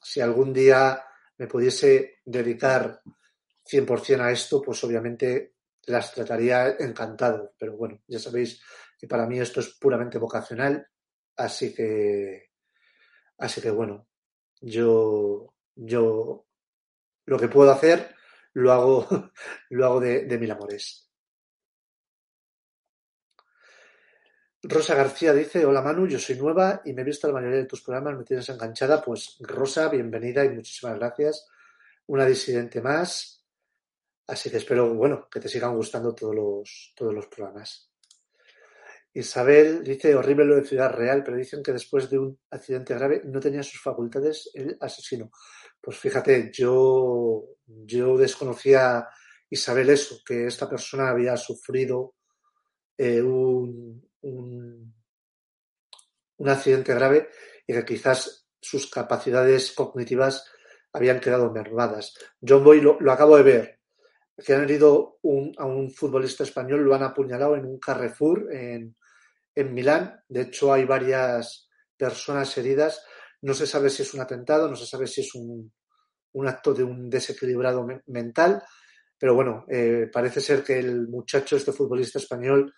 [0.00, 1.04] Si algún día
[1.36, 3.02] me pudiese dedicar
[3.64, 5.54] 100% a esto, pues obviamente
[5.86, 7.54] las trataría encantado.
[7.58, 8.60] Pero bueno, ya sabéis
[9.04, 10.88] y para mí esto es puramente vocacional,
[11.36, 12.52] así que,
[13.36, 14.08] así que bueno,
[14.62, 16.46] yo, yo
[17.26, 18.14] lo que puedo hacer,
[18.54, 19.06] lo hago,
[19.68, 21.10] lo hago de, de mil amores.
[24.62, 27.66] Rosa García dice, hola Manu, yo soy nueva y me he visto la mayoría de
[27.66, 29.02] tus programas, me tienes enganchada.
[29.02, 31.46] Pues Rosa, bienvenida y muchísimas gracias.
[32.06, 33.43] Una disidente más.
[34.26, 37.90] Así que espero, bueno, que te sigan gustando todos los, todos los programas.
[39.12, 43.22] Isabel dice, horrible lo de Ciudad Real, pero dicen que después de un accidente grave
[43.24, 45.30] no tenía sus facultades el asesino.
[45.80, 49.06] Pues fíjate, yo, yo desconocía,
[49.48, 52.14] Isabel, eso, que esta persona había sufrido
[52.98, 54.94] eh, un, un,
[56.48, 57.28] accidente grave
[57.66, 60.44] y que quizás sus capacidades cognitivas
[60.92, 62.14] habían quedado mermadas.
[62.40, 63.80] John Boy lo, acabo de ver,
[64.36, 65.18] que han herido
[65.58, 68.96] a un futbolista español, lo han apuñalado en un Carrefour en,
[69.54, 70.20] en Milán.
[70.28, 73.04] De hecho, hay varias personas heridas.
[73.42, 75.72] No se sabe si es un atentado, no se sabe si es un,
[76.34, 78.62] un acto de un desequilibrado mental,
[79.18, 82.74] pero bueno, eh, parece ser que el muchacho, este futbolista español,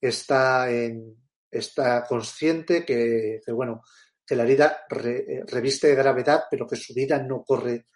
[0.00, 1.16] está, en,
[1.50, 3.82] está consciente que, bueno,
[4.26, 7.86] que la herida eh, reviste gravedad, pero que su vida no corre,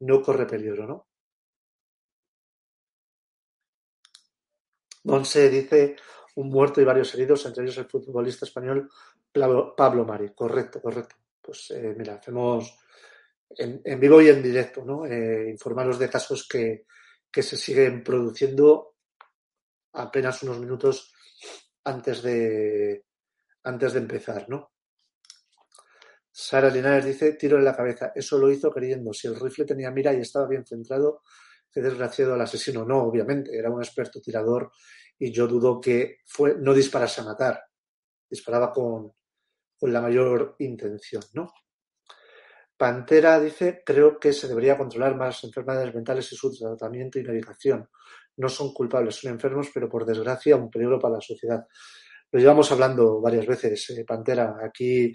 [0.00, 1.08] no corre peligro, ¿no?
[5.04, 5.96] Monse dice
[6.36, 8.90] un muerto y varios heridos, entre ellos el futbolista español
[9.32, 10.30] Pablo Mari.
[10.34, 11.16] Correcto, correcto.
[11.40, 12.78] Pues eh, mira, hacemos
[13.50, 15.06] en, vivo y en directo, ¿no?
[15.06, 16.86] Eh, informaros de casos que,
[17.30, 18.94] que se siguen produciendo
[19.92, 21.12] apenas unos minutos
[21.84, 23.04] antes de,
[23.64, 24.72] antes de empezar, ¿no?
[26.30, 28.12] Sara Linares dice, tiro en la cabeza.
[28.14, 29.12] Eso lo hizo queriendo.
[29.12, 31.22] Si el rifle tenía mira y estaba bien centrado,
[31.74, 32.84] qué desgraciado el asesino.
[32.84, 34.70] No, obviamente, era un experto tirador
[35.18, 37.60] y yo dudo que fue, no disparase a matar.
[38.30, 39.12] Disparaba con,
[39.76, 41.52] con la mayor intención, ¿no?
[42.76, 47.88] Pantera dice, creo que se debería controlar más enfermedades mentales y su tratamiento y medicación
[48.36, 51.66] no son culpables, son enfermos, pero por desgracia un peligro para la sociedad.
[52.32, 54.56] Lo llevamos hablando varias veces, eh, Pantera.
[54.62, 55.12] Aquí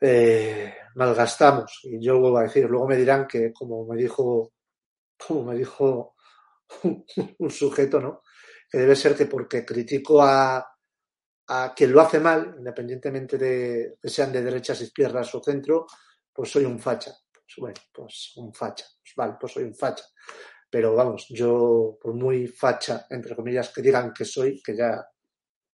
[0.00, 4.53] eh, malgastamos, y yo vuelvo a decir, luego me dirán que, como me dijo,
[5.26, 6.14] como me dijo
[7.38, 8.22] un sujeto, ¿no?
[8.70, 10.66] Que debe ser que porque critico a,
[11.48, 15.86] a quien lo hace mal, independientemente de que sean de derechas, izquierdas o centro,
[16.32, 17.12] pues soy un facha.
[17.32, 18.86] Pues bueno, pues un facha.
[19.00, 20.04] Pues vale, pues soy un facha
[20.74, 24.96] pero vamos, yo por muy facha, entre comillas, que digan que soy, que ya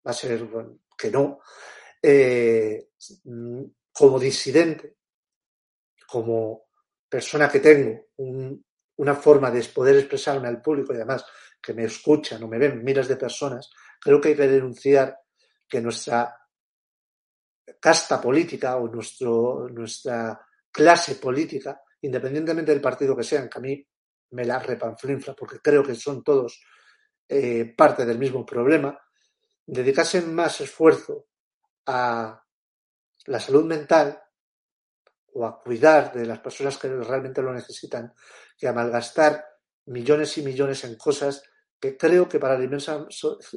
[0.07, 0.47] va a ser
[0.95, 1.39] que no,
[2.03, 2.89] eh,
[3.91, 4.99] como disidente,
[6.07, 6.67] como
[7.09, 8.09] persona que tengo
[9.01, 11.25] una forma de poder expresarme al público y además
[11.61, 15.19] que me escuchan o me ven miles de personas, creo que hay que denunciar
[15.67, 16.37] que nuestra
[17.81, 20.39] casta política o nuestro, nuestra
[20.71, 23.87] clase política, independientemente del partido que sean, que a mí
[24.33, 26.61] me la repanflinfla, porque creo que son todos
[27.27, 29.01] eh, parte del mismo problema,
[29.65, 31.29] dedicasen más esfuerzo
[31.87, 32.39] a
[33.27, 34.23] la salud mental
[35.35, 38.13] o a cuidar de las personas que realmente lo necesitan
[38.57, 39.45] que a malgastar
[39.87, 41.43] millones y millones en cosas
[41.81, 43.07] que creo que para la inmensa,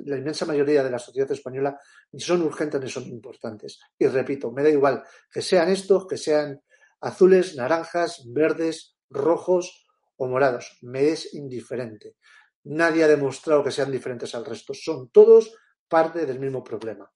[0.05, 1.77] la inmensa mayoría de la sociedad española
[2.13, 3.79] ni son urgentes ni son importantes.
[3.99, 6.62] Y repito, me da igual que sean estos, que sean
[7.01, 10.77] azules, naranjas, verdes, rojos o morados.
[10.83, 12.15] Me es indiferente.
[12.63, 14.73] Nadie ha demostrado que sean diferentes al resto.
[14.73, 15.53] Son todos
[15.89, 17.12] parte del mismo problema.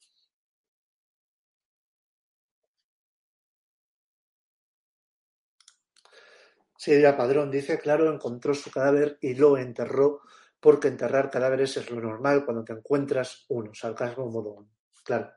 [6.77, 10.21] Silvia Padrón dice, claro, encontró su cadáver y lo enterró
[10.59, 14.67] porque enterrar cadáveres es lo normal cuando te encuentras uno, sarcasmo modo
[15.03, 15.31] claro.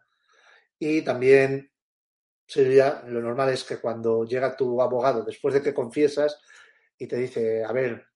[0.79, 1.71] Y también,
[2.47, 6.41] Silvia, lo normal es que cuando llega tu abogado, después de que confiesas,
[6.99, 8.07] y te dice, a ver,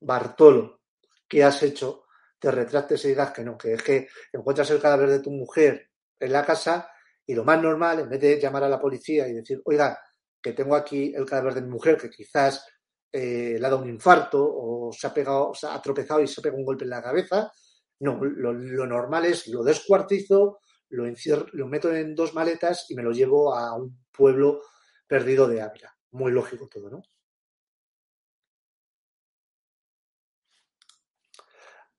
[0.00, 0.80] Bartolo,
[1.28, 2.04] ¿qué has hecho?
[2.38, 5.90] Te retractes y digas que no, que es que encuentras el cadáver de tu mujer
[6.18, 6.90] en la casa
[7.24, 9.98] y lo más normal, en vez de llamar a la policía y decir, oiga,
[10.42, 12.66] que tengo aquí el cadáver de mi mujer, que quizás
[13.12, 16.40] eh, le ha dado un infarto o se ha pegado, se ha tropezado y se
[16.40, 17.52] ha pegado un golpe en la cabeza.
[18.00, 18.52] No, lo,
[18.86, 20.58] normal es lo descuartizo,
[20.88, 21.04] lo,
[21.52, 24.62] lo meto en dos maletas y me lo llevo a un pueblo
[25.06, 25.94] perdido de Ávila.
[26.10, 27.02] Muy lógico todo, ¿no?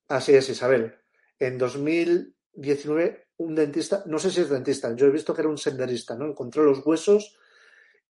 [0.09, 0.93] Así es, Isabel.
[1.39, 5.57] En 2019, un dentista, no sé si es dentista, yo he visto que era un
[5.57, 6.25] senderista, ¿no?
[6.25, 7.37] Encontró los huesos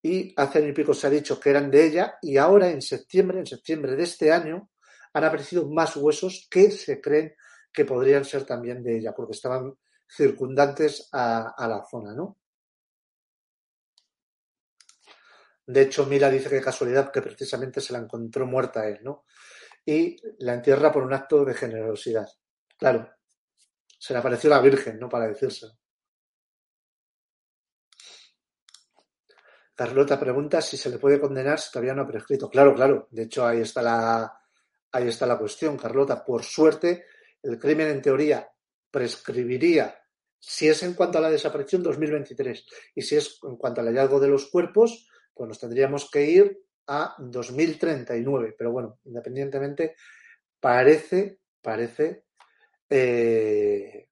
[0.06, 2.82] y hace año y pico se ha dicho que eran de ella y ahora en
[2.82, 4.70] septiembre, en septiembre de este año,
[5.14, 7.34] han aparecido más huesos que se creen
[7.72, 9.74] que podrían ser también de ella, porque estaban
[10.08, 12.38] circundantes a, la zona, ¿no?
[15.66, 19.26] De hecho, Mila dice que casualidad que precisamente se la encontró muerta él, ¿no?
[19.86, 22.28] Y la entierra por un acto de generosidad.
[22.78, 23.10] Claro,
[23.98, 25.08] se le apareció la Virgen, ¿no?
[25.08, 25.74] Para decírselo.
[29.76, 32.50] Carlota pregunta si se le puede condenar si todavía no ha prescrito.
[32.50, 33.08] Claro, claro.
[33.12, 34.40] De hecho, ahí está la,
[34.92, 36.24] ahí está la cuestión, Carlota.
[36.24, 37.06] Por suerte,
[37.42, 38.48] el crimen en teoría
[38.92, 40.00] prescribiría
[40.40, 42.66] si es en cuanto a la desaparición 2023
[42.96, 46.64] y si es en cuanto al hallazgo de los cuerpos, pues nos tendríamos que ir
[46.88, 48.54] a 2039.
[48.58, 49.96] Pero bueno, independientemente,
[50.60, 52.26] parece, parece
[52.90, 54.10] eh,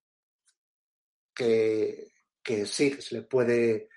[1.35, 3.90] que, que sí, que se le puede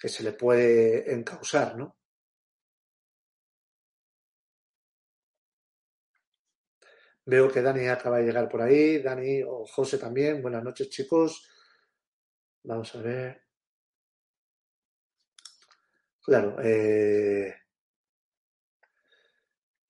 [0.00, 1.98] que se le puede encausar, ¿no?
[7.26, 10.40] Veo que Dani acaba de llegar por ahí, Dani o José también.
[10.42, 11.46] Buenas noches, chicos.
[12.64, 13.42] Vamos a ver.
[16.22, 17.54] Claro, eh...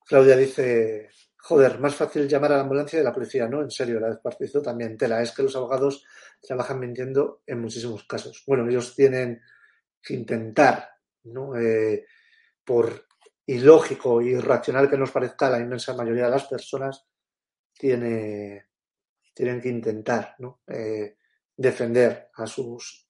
[0.04, 3.62] Claudia dice, joder, más fácil llamar a la ambulancia de la policía, ¿no?
[3.62, 5.22] En serio, la despartizó también tela.
[5.22, 6.04] Es que los abogados
[6.42, 8.42] trabajan mintiendo en muchísimos casos.
[8.44, 9.40] Bueno, ellos tienen
[10.02, 10.88] que intentar,
[11.24, 11.56] ¿no?
[11.56, 12.06] Eh,
[12.64, 13.06] por
[13.46, 17.04] ilógico y irracional que nos parezca la inmensa mayoría de las personas,
[17.72, 18.68] tiene,
[19.34, 20.60] tienen que intentar ¿no?
[20.68, 21.16] eh,
[21.56, 23.08] defender a sus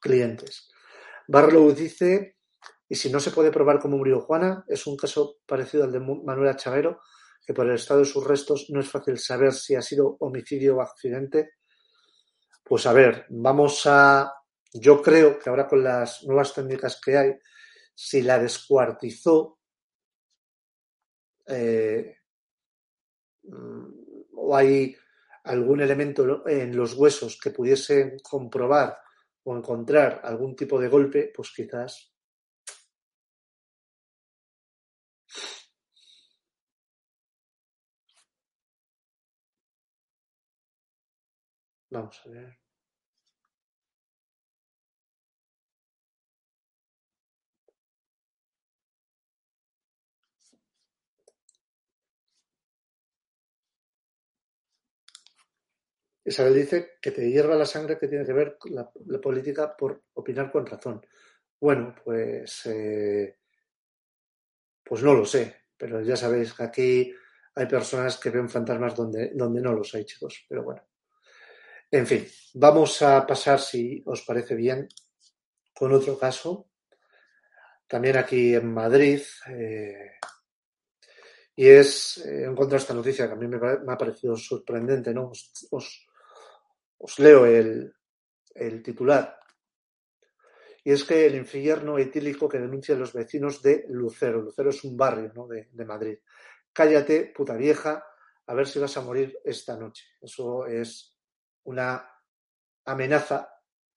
[0.00, 0.70] clientes.
[1.28, 2.36] Barlow dice,
[2.88, 6.00] y si no se puede probar cómo murió Juana, es un caso parecido al de
[6.00, 7.00] Manuela Chavero,
[7.44, 10.76] que por el estado de sus restos no es fácil saber si ha sido homicidio
[10.76, 11.50] o accidente.
[12.64, 14.32] Pues a ver, vamos a
[14.72, 17.38] yo creo que ahora con las nuevas técnicas que hay,
[17.94, 19.58] si la descuartizó
[21.46, 22.18] eh,
[23.44, 23.86] mm,
[24.34, 24.96] o hay
[25.44, 28.98] algún elemento en los huesos que pudiese comprobar
[29.44, 32.12] o encontrar algún tipo de golpe, pues quizás
[41.90, 42.65] Vamos a ver.
[56.26, 60.50] Isabel dice que te hierva la sangre que tiene que ver la, política por opinar
[60.50, 61.06] con razón.
[61.60, 63.38] Bueno, pues, eh,
[64.82, 67.14] pues no lo sé, pero ya sabéis que aquí
[67.54, 70.44] hay personas que ven fantasmas donde, donde no los hay, chicos.
[70.48, 70.82] Pero bueno.
[71.92, 74.88] En fin, vamos a pasar, si os parece bien,
[75.72, 76.70] con otro caso.
[77.86, 79.22] También aquí en Madrid.
[79.48, 80.10] Eh,
[81.54, 85.30] y es, eh, encuentro esta noticia que a mí me, ha parecido sorprendente, ¿no?
[85.70, 86.05] os
[87.18, 87.92] leo el,
[88.82, 89.38] titular.
[90.84, 94.40] Y es que el infierno etílico que denuncian los vecinos de Lucero.
[94.40, 96.18] Lucero es un barrio de, de Madrid.
[96.72, 98.04] Cállate, puta vieja,
[98.46, 100.04] a ver si vas a morir esta noche.
[100.20, 101.16] Eso es
[101.64, 102.08] una
[102.84, 103.48] amenaza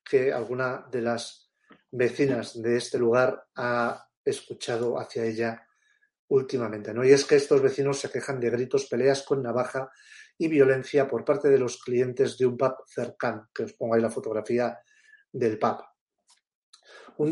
[0.04, 1.52] que alguna de las
[1.92, 5.68] vecinas de este lugar ha escuchado hacia ella
[6.30, 6.94] últimamente.
[6.94, 7.06] ¿no?
[7.06, 9.92] Y es que estos vecinos se quejan de gritos, peleas con navaja
[10.40, 14.02] y violencia por parte de los clientes de un pub cercano, que os pongo ahí
[14.02, 14.80] la fotografía
[15.32, 15.84] del pub.
[17.18, 17.32] Un,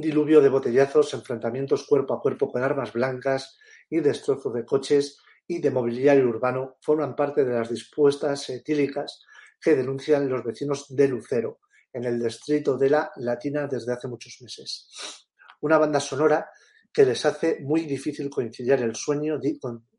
[0.00, 3.58] diluvio de botellazos, enfrentamientos cuerpo a cuerpo con armas blancas
[3.90, 9.20] y destrozos de coches y de mobiliario urbano forman parte de las dispuestas etílicas
[9.60, 11.60] que denuncian los vecinos de Lucero,
[11.92, 14.88] en el distrito de la Latina desde hace muchos meses.
[15.60, 16.48] Una banda sonora
[16.90, 19.38] que les hace muy difícil coincidir el sueño,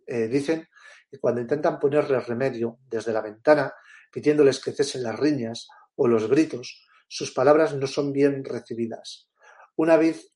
[0.08, 0.68] eh, dicen,
[1.12, 3.74] y cuando intentan ponerles remedio desde la ventana,
[4.12, 9.30] pidiéndoles que cesen las riñas o los gritos, sus palabras no son bien recibidas.
[9.76, 10.34] Una vez,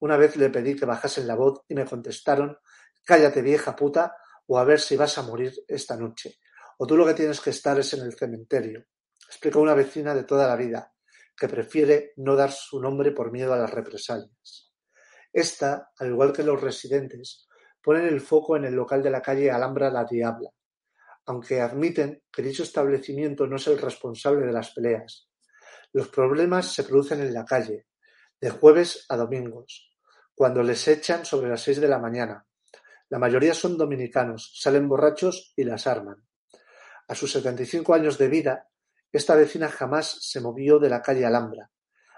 [0.00, 2.58] una vez le pedí que bajasen la voz y me contestaron
[3.06, 4.16] cállate vieja puta
[4.48, 6.38] o a ver si vas a morir esta noche.
[6.78, 8.84] O tú lo que tienes que estar es en el cementerio.
[9.28, 10.92] Explicó una vecina de toda la vida,
[11.36, 14.72] que prefiere no dar su nombre por miedo a las represalias.
[15.32, 17.46] Esta, al igual que los residentes,
[17.86, 20.50] ponen el foco en el local de la calle Alhambra La Diabla,
[21.26, 25.28] aunque admiten que dicho establecimiento no es el responsable de las peleas.
[25.92, 27.86] Los problemas se producen en la calle,
[28.40, 29.94] de jueves a domingos,
[30.34, 32.44] cuando les echan sobre las seis de la mañana.
[33.08, 36.26] La mayoría son dominicanos, salen borrachos y las arman.
[37.06, 38.68] A sus 75 años de vida,
[39.12, 41.70] esta vecina jamás se movió de la calle Alhambra.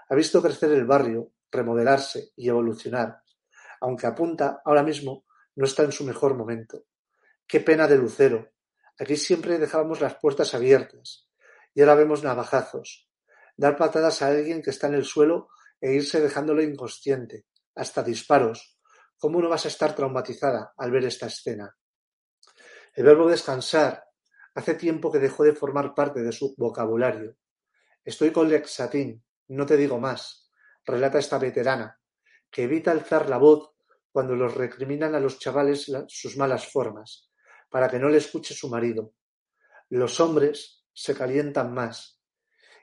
[0.09, 3.21] Ha visto crecer el barrio, remodelarse y evolucionar,
[3.81, 5.25] aunque apunta ahora mismo
[5.59, 6.85] no está en su mejor momento.
[7.45, 8.53] Qué pena de Lucero.
[8.97, 11.27] Aquí siempre dejábamos las puertas abiertas.
[11.73, 13.09] Y ahora vemos navajazos.
[13.57, 15.49] Dar patadas a alguien que está en el suelo
[15.81, 17.47] e irse dejándolo inconsciente.
[17.75, 18.79] hasta disparos.
[19.17, 21.75] ¿Cómo no vas a estar traumatizada al ver esta escena?
[22.93, 24.05] El verbo descansar
[24.55, 27.35] hace tiempo que dejó de formar parte de su vocabulario.
[28.05, 30.49] Estoy con Lexatín, no te digo más,
[30.85, 31.99] relata esta veterana,
[32.49, 33.73] que evita alzar la voz
[34.11, 37.29] cuando los recriminan a los chavales sus malas formas,
[37.69, 39.13] para que no le escuche su marido.
[39.89, 42.19] Los hombres se calientan más.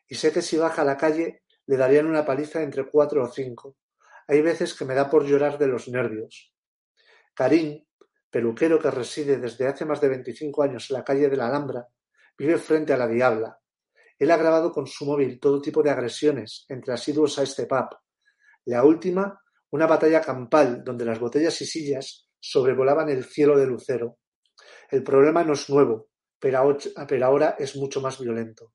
[0.08, 3.28] Y sé que si baja a la calle le darían una paliza entre cuatro o
[3.28, 3.76] cinco.
[4.28, 6.52] Hay veces que me da por llorar de los nervios.
[7.34, 7.84] Karim,
[8.30, 11.86] peluquero que reside desde hace más de veinticinco años en la calle de la Alhambra,
[12.38, 13.58] vive frente a la Diabla.
[14.18, 17.88] Él ha grabado con su móvil todo tipo de agresiones entre asiduos a este pub.
[18.64, 19.40] La última,
[19.70, 24.18] una batalla campal donde las botellas y sillas sobrevolaban el cielo de lucero.
[24.90, 26.08] El problema no es nuevo,
[26.38, 28.72] pero ahora es mucho más violento.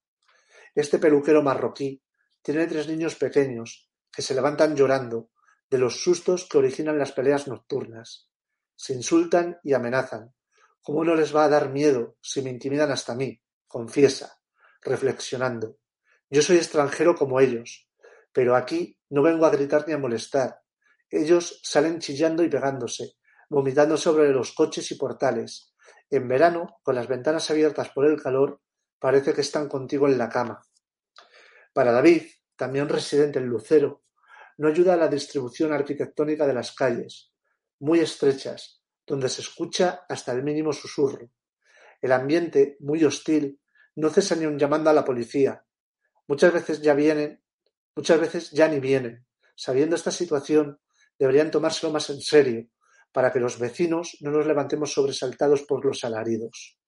[0.75, 2.01] Este peluquero marroquí
[2.41, 5.29] tiene tres niños pequeños que se levantan llorando
[5.69, 8.29] de los sustos que originan las peleas nocturnas.
[8.75, 10.33] Se insultan y amenazan.
[10.81, 13.41] ¿Cómo no les va a dar miedo si me intimidan hasta mí?
[13.67, 14.39] Confiesa,
[14.81, 15.77] reflexionando.
[16.29, 17.87] Yo soy extranjero como ellos,
[18.33, 20.60] pero aquí no vengo a gritar ni a molestar.
[21.11, 23.17] Ellos salen chillando y pegándose,
[23.49, 25.73] vomitando sobre los coches y portales.
[26.09, 28.61] En verano, con las ventanas abiertas por el calor,
[28.97, 30.61] parece que están contigo en la cama.
[31.73, 32.23] Para David,
[32.55, 34.03] también residente en Lucero,
[34.57, 37.33] no ayuda la distribución arquitectónica de las calles,
[37.79, 41.29] muy estrechas, donde se escucha hasta el mínimo susurro.
[42.01, 43.59] El ambiente, muy hostil,
[43.95, 45.65] no cesa ni un llamando a la policía.
[46.27, 47.43] Muchas veces ya vienen,
[47.95, 49.25] muchas veces ya ni vienen.
[49.55, 50.79] Sabiendo esta situación,
[51.21, 52.65] deberían tomárselo más en serio,
[53.11, 56.79] para que los vecinos no nos levantemos sobresaltados por los alaridos.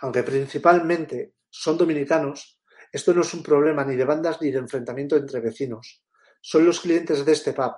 [0.00, 2.58] Aunque principalmente son dominicanos,
[2.90, 6.02] esto no es un problema ni de bandas ni de enfrentamiento entre vecinos.
[6.40, 7.74] Son los clientes de este pub.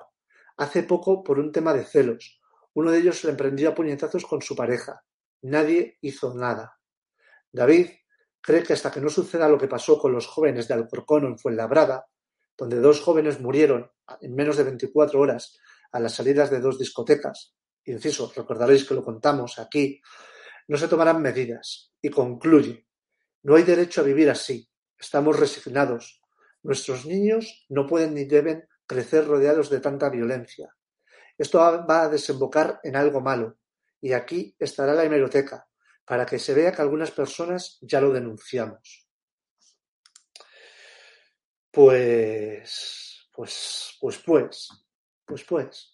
[0.59, 2.41] Hace poco, por un tema de celos,
[2.75, 5.03] uno de ellos le emprendió a puñetazos con su pareja.
[5.43, 6.79] Nadie hizo nada.
[7.51, 7.89] David
[8.41, 11.37] cree que hasta que no suceda lo que pasó con los jóvenes de Alcorcón en
[11.37, 12.07] Fuenlabrada,
[12.57, 13.91] donde dos jóvenes murieron
[14.21, 15.59] en menos de 24 horas
[15.93, 17.55] a las salidas de dos discotecas,
[17.85, 20.01] inciso, recordaréis que lo contamos aquí,
[20.69, 21.93] no se tomarán medidas.
[22.01, 22.87] Y concluye,
[23.43, 26.21] no hay derecho a vivir así, estamos resignados,
[26.63, 30.75] nuestros niños no pueden ni deben crecer rodeados de tanta violencia.
[31.39, 33.59] Esto va a desembocar en algo malo,
[34.01, 35.69] y aquí estará la hemeroteca,
[36.05, 39.09] para que se vea que algunas personas ya lo denunciamos.
[41.71, 44.69] Pues, pues, pues, pues,
[45.27, 45.93] pues, pues.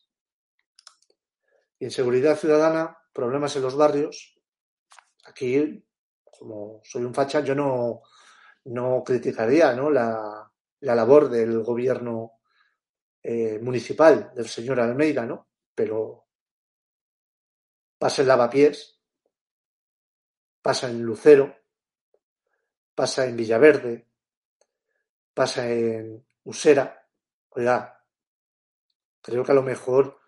[1.81, 4.39] Inseguridad ciudadana, problemas en los barrios.
[5.25, 5.85] Aquí,
[6.39, 8.03] como soy un facha, yo no,
[8.67, 9.91] no criticaría ¿no?
[9.91, 10.49] La,
[10.81, 12.41] la labor del gobierno
[13.23, 15.49] eh, municipal del señor Almeida, ¿no?
[15.75, 16.27] Pero
[17.99, 19.01] pasa en Lavapiés,
[20.61, 21.57] pasa en Lucero,
[22.95, 24.07] pasa en Villaverde,
[25.35, 27.02] pasa en Usera.
[27.55, 28.03] Oiga,
[29.21, 30.21] creo que a lo mejor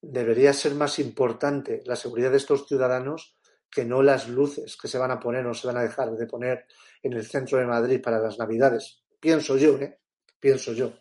[0.00, 3.36] debería ser más importante la seguridad de estos ciudadanos
[3.70, 6.26] que no las luces que se van a poner o se van a dejar de
[6.26, 6.66] poner
[7.02, 9.02] en el centro de Madrid para las Navidades.
[9.18, 9.98] Pienso yo, ¿eh?
[10.38, 10.92] Pienso yo.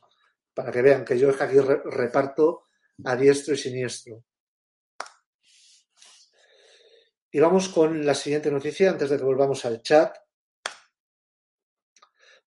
[0.54, 2.64] Para que vean que yo aquí reparto
[3.06, 4.24] a diestro y siniestro.
[7.32, 10.16] Y vamos con la siguiente noticia antes de que volvamos al chat.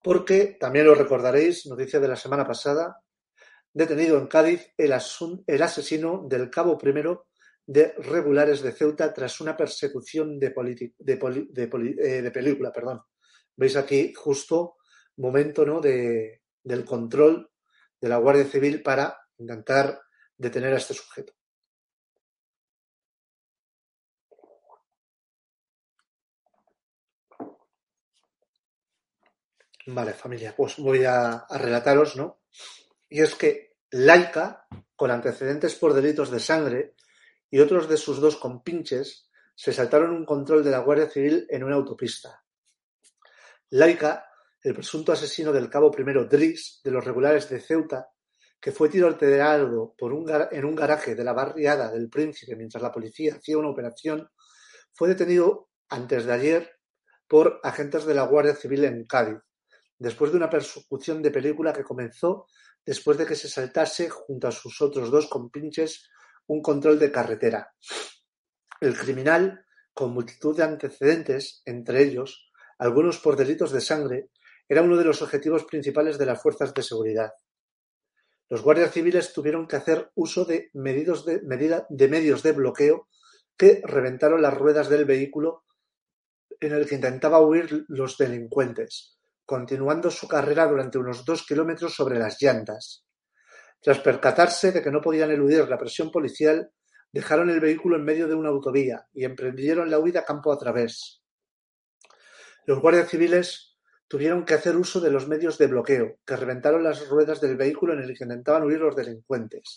[0.07, 3.03] Porque también lo recordaréis, noticia de la semana pasada,
[3.75, 7.27] detenido en Cádiz el, asesino del cabo primero
[7.67, 12.73] de regulares de Ceuta tras una persecución de, eh, de, película.
[12.73, 13.03] Perdón.
[13.57, 14.77] Veis aquí justo
[15.17, 15.81] momento ¿no?
[15.81, 17.51] de, del control
[18.01, 20.01] de la Guardia Civil para intentar
[20.37, 21.33] detener a este sujeto.
[29.89, 32.41] Vale, familia, pues voy a, relataros, ¿no?
[33.09, 34.67] Y es que Laika,
[34.97, 36.95] con antecedentes por delitos de sangre,
[37.49, 41.63] y otros de sus dos compinches se saltaron un control de la Guardia Civil en
[41.63, 42.43] una autopista.
[43.71, 44.29] Laika,
[44.61, 48.11] el presunto asesino del cabo primero Dris de los regulares de Ceuta,
[48.61, 52.91] que fue tiroteado por un en un garaje de la barriada del Príncipe mientras la
[52.91, 54.29] policía hacía una operación,
[54.93, 56.71] fue detenido antes de ayer
[57.29, 59.46] por agentes de la Guardia Civil en Cádiz,
[59.99, 62.47] después de una persecución de película que comenzó
[62.85, 66.09] después de que se saltase junto a sus otros dos compinches
[66.47, 67.75] un control de carretera.
[68.81, 74.31] El criminal, con multitud de antecedentes, entre ellos algunos por delitos de sangre,
[74.69, 77.33] era uno de los objetivos principales de las fuerzas de seguridad.
[78.49, 81.41] Los guardias civiles tuvieron que hacer uso de, medios de,
[81.89, 83.09] de medios de bloqueo
[83.57, 85.65] que reventaron las ruedas del vehículo
[86.61, 89.16] en el que intentaba huir los delincuentes,
[89.47, 93.05] continuando su carrera durante unos dos kilómetros sobre las llantas.
[93.81, 96.73] Tras percatarse de que no podían eludir la presión policial,
[97.13, 101.23] dejaron el vehículo en medio de una autovía y emprendieron la huida campo a través.
[102.67, 103.79] Los guardias civiles
[104.09, 107.93] tuvieron que hacer uso de los medios de bloqueo, que reventaron las ruedas del vehículo
[107.93, 109.77] en el que intentaban huir los delincuentes.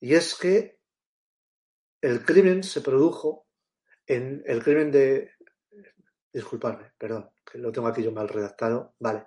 [0.00, 0.80] Y es que
[2.00, 3.46] el crimen se produjo
[4.06, 5.32] en el crimen de...
[6.32, 8.94] Disculpadme, perdón, que lo tengo aquí yo mal redactado.
[8.98, 9.26] Vale.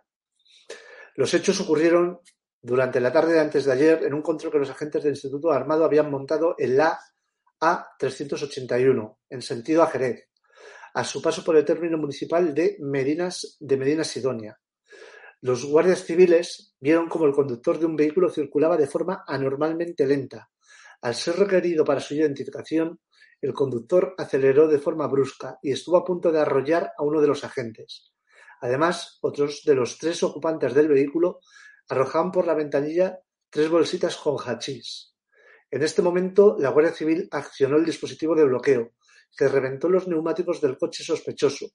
[1.16, 2.20] Los hechos ocurrieron
[2.62, 5.52] durante la tarde de antes de ayer en un control que los agentes del Instituto
[5.52, 7.00] Armado habían montado en la
[7.60, 10.30] A381, en sentido a Jerez,
[10.96, 14.60] a su paso por el término municipal de Medinas de Medina Sidonia.
[15.42, 20.50] Los guardias civiles vieron como el conductor de un vehículo circulaba de forma anormalmente lenta,
[21.02, 23.00] al ser requerido para su identificación,
[23.42, 27.28] el conductor aceleró de forma brusca y estuvo a punto de arrollar a uno de
[27.28, 28.14] los agentes.
[28.62, 31.40] Además, otros de los tres ocupantes del vehículo
[31.90, 33.20] arrojaban por la ventanilla
[33.50, 35.14] tres bolsitas con hachís.
[35.70, 38.94] En este momento, la Guardia Civil accionó el dispositivo de bloqueo,
[39.36, 41.68] que reventó los neumáticos del coche sospechoso,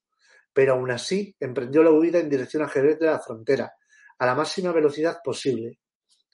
[0.52, 3.72] pero aún así emprendió la huida en dirección a Jerez de la frontera,
[4.18, 5.78] a la máxima velocidad posible.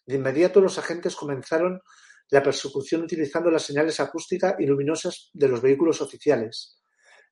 [0.07, 1.81] De inmediato los agentes comenzaron
[2.31, 6.81] la persecución utilizando las señales acústicas y luminosas de los vehículos oficiales.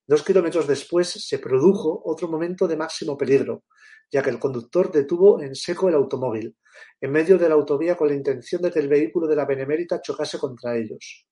[0.06, 3.64] Dos kilómetros después se produjo otro momento de máximo peligro,
[4.10, 6.56] ya que el conductor detuvo en seco el automóvil,
[7.00, 10.00] en medio de la autovía con la intención de que el vehículo de la Benemérita
[10.02, 11.26] chocase contra ellos.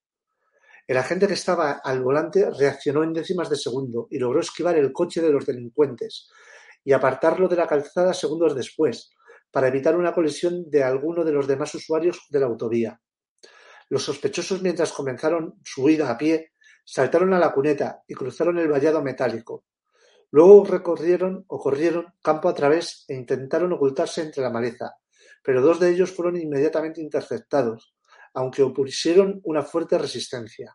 [0.87, 4.93] El agente que estaba al volante reaccionó en décimas de segundo y logró esquivar el
[4.93, 6.29] coche de los delincuentes
[6.83, 9.11] y apartarlo de la calzada segundos después,
[9.53, 13.01] para evitar una colisión de alguno de los demás usuarios de la autovía.
[13.93, 18.67] Los sospechosos, mientras comenzaron su huida a pie, saltaron a la cuneta y cruzaron el
[18.69, 19.67] vallado metálico.
[20.31, 24.95] Luego recorrieron o corrieron campo a través e intentaron ocultarse entre la maleza,
[25.43, 27.95] pero dos de ellos fueron inmediatamente interceptados,
[28.33, 30.75] aunque opusieron una fuerte resistencia.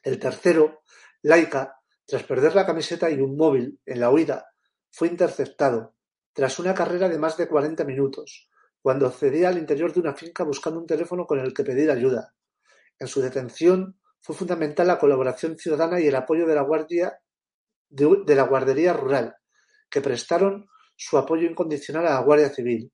[0.00, 0.82] El tercero,
[1.22, 1.74] Laika,
[2.06, 4.46] tras perder la camiseta y un móvil en la huida,
[4.92, 5.96] fue interceptado,
[6.32, 8.48] tras una carrera de más de cuarenta minutos,
[8.82, 12.34] cuando accedía al interior de una finca buscando un teléfono con el que pedir ayuda.
[12.98, 17.18] En su detención fue fundamental la colaboración ciudadana y el apoyo de la Guardia
[17.88, 19.34] de, la Guardería Rural,
[19.88, 20.66] que prestaron
[20.96, 22.92] su apoyo incondicional a la Guardia Civil.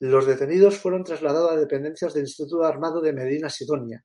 [0.00, 4.04] Los detenidos fueron trasladados a dependencias del Instituto Armado de Medina Sidonia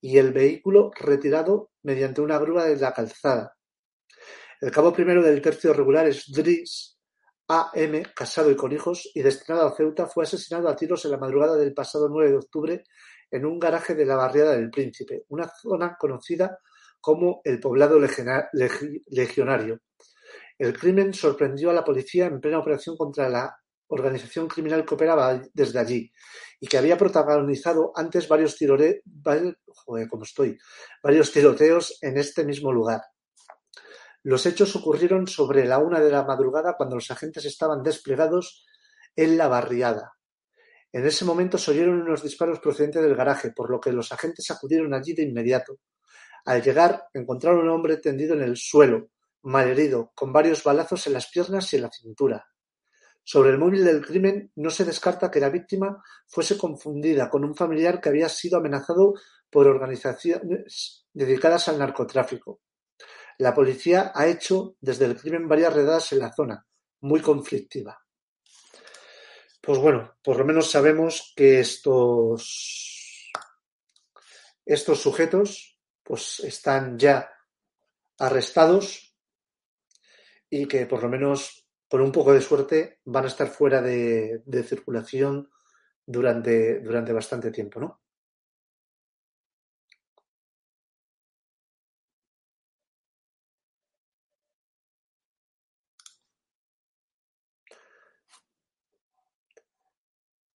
[0.00, 3.56] y el vehículo retirado mediante una grúa de la calzada.
[4.60, 6.30] El cabo primero del tercio regular es
[7.48, 7.70] a.
[7.74, 11.18] M., casado y con hijos, y destinado a Ceuta, fue asesinado a tiros en la
[11.18, 12.84] madrugada del pasado 9 de octubre
[13.30, 16.58] en un garaje de la barriada del Príncipe, una zona conocida
[17.00, 19.80] como el Poblado Legionario.
[20.58, 23.54] El crimen sorprendió a la policía en plena operación contra la
[23.88, 26.10] organización criminal que operaba desde allí
[26.60, 28.56] y que había protagonizado antes varios,
[31.02, 33.02] varios tiroteos en este mismo lugar.
[34.24, 38.64] Los hechos ocurrieron sobre la una de la madrugada cuando los agentes estaban desplegados
[39.14, 40.14] en la barriada.
[40.90, 44.50] En ese momento se oyeron unos disparos procedentes del garaje, por lo que los agentes
[44.50, 45.78] acudieron allí de inmediato.
[46.46, 49.10] Al llegar, encontraron a un hombre tendido en el suelo,
[49.42, 52.46] malherido, con varios balazos en las piernas y en la cintura.
[53.22, 57.54] Sobre el móvil del crimen no se descarta que la víctima fuese confundida con un
[57.54, 59.12] familiar que había sido amenazado
[59.50, 62.60] por organizaciones dedicadas al narcotráfico.
[63.38, 66.66] La policía ha hecho desde el crimen varias redadas en la zona,
[67.00, 68.00] muy conflictiva.
[69.60, 73.32] Pues bueno, por lo menos sabemos que estos,
[74.64, 77.30] estos sujetos pues están ya
[78.18, 79.16] arrestados
[80.50, 84.42] y que por lo menos con un poco de suerte van a estar fuera de,
[84.44, 85.50] de circulación
[86.06, 88.03] durante, durante bastante tiempo, ¿no?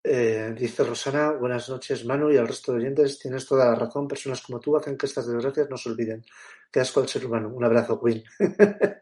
[0.07, 4.07] Eh, dice Rosana, buenas noches Manu y al resto de oyentes, tienes toda la razón,
[4.07, 6.23] personas como tú hacen que estas desgracias no se olviden.
[6.71, 7.49] Qué asco al ser humano.
[7.49, 8.23] Un abrazo, Queen.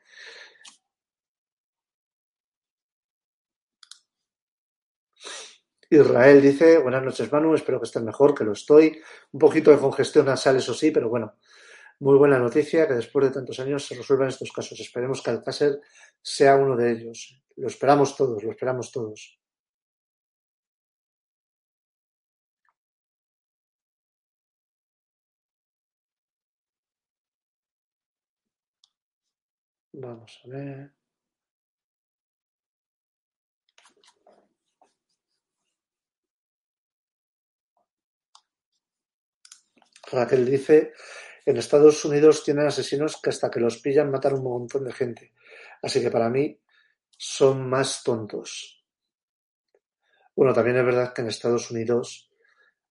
[5.90, 9.02] Israel dice, buenas noches Manu, espero que estés mejor, que lo estoy.
[9.32, 11.36] Un poquito de congestión nasal, eso sí, pero bueno,
[12.00, 14.80] Muy buena noticia que después de tantos años se resuelvan estos casos.
[14.80, 15.82] Esperemos que Alcácer
[16.22, 17.42] sea uno de ellos.
[17.58, 19.43] Lo esperamos todos, lo esperamos todos.
[29.94, 30.92] Vamos a ver.
[40.12, 40.94] Raquel dice,
[41.46, 45.34] en Estados Unidos tienen asesinos que hasta que los pillan matan un montón de gente.
[45.82, 46.60] Así que para mí
[47.18, 48.84] son más tontos.
[50.36, 52.32] Bueno, también es verdad que en Estados Unidos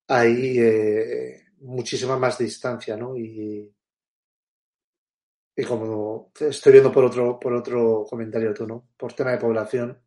[0.06, 3.16] hay eh, muchísima más distancia, ¿no?
[3.16, 3.72] Y,
[5.54, 8.88] y como estoy viendo por otro, por otro comentario tú, ¿no?
[8.96, 10.02] Por tema de población,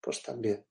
[0.00, 0.64] pues también.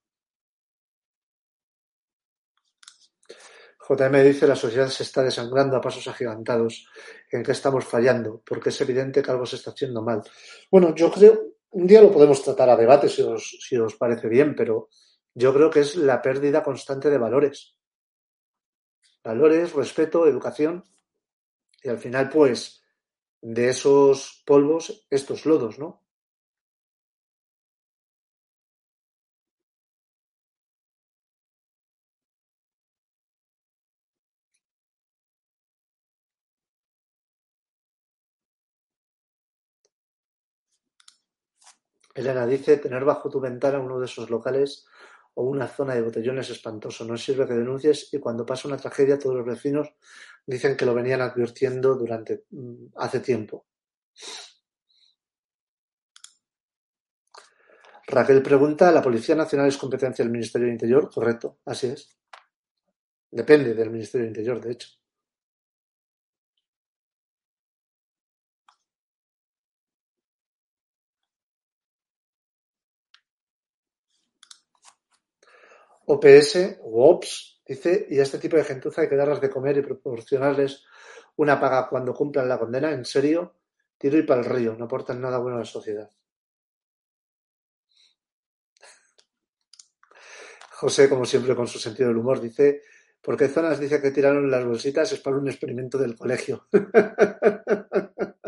[3.89, 6.85] JM dice la sociedad se está desangrando a pasos agigantados.
[7.31, 8.41] ¿En qué estamos fallando?
[8.45, 10.21] Porque es evidente que algo se está haciendo mal.
[10.69, 14.27] Bueno, yo creo, un día lo podemos tratar a debate si os, si os parece
[14.27, 14.89] bien, pero
[15.33, 17.75] yo creo que es la pérdida constante de valores.
[19.23, 20.83] Valores, respeto, educación.
[21.81, 22.83] Y al final, pues,
[23.41, 26.03] de esos polvos, estos lodos, ¿no?
[42.15, 44.85] Elena dice, tener bajo tu ventana uno de esos locales
[45.39, 47.05] o una zona de botellones espantoso.
[47.05, 49.87] No sirve que denuncies y cuando pasa una tragedia todos los vecinos
[50.45, 53.65] dicen que lo venían advirtiendo durante mm, hace tiempo.
[58.05, 61.09] Raquel pregunta, ¿la Policía Nacional es competencia del Ministerio del Interior?
[61.09, 62.19] Correcto, así es.
[63.31, 64.98] Depende del Ministerio del Interior, de hecho.
[76.11, 79.83] OPS OPS dice, y a este tipo de gentuza hay que darles de comer y
[79.83, 80.83] proporcionarles
[81.35, 83.53] una paga cuando cumplan la condena, en serio,
[83.95, 86.09] tiro y para el río, no aportan nada bueno a la sociedad.
[90.71, 92.81] José, como siempre, con su sentido del humor, dice,
[93.21, 95.11] ¿por qué zonas dice que tiraron las bolsitas?
[95.11, 96.67] Es para un experimento del colegio.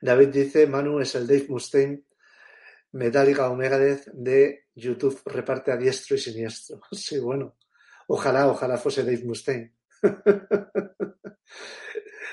[0.00, 2.04] David dice, Manu es el Dave Mustaine,
[2.92, 6.80] Metallica o Megadeth de YouTube, reparte a diestro y siniestro.
[6.92, 7.56] Sí, bueno,
[8.08, 9.74] ojalá, ojalá fuese Dave Mustaine.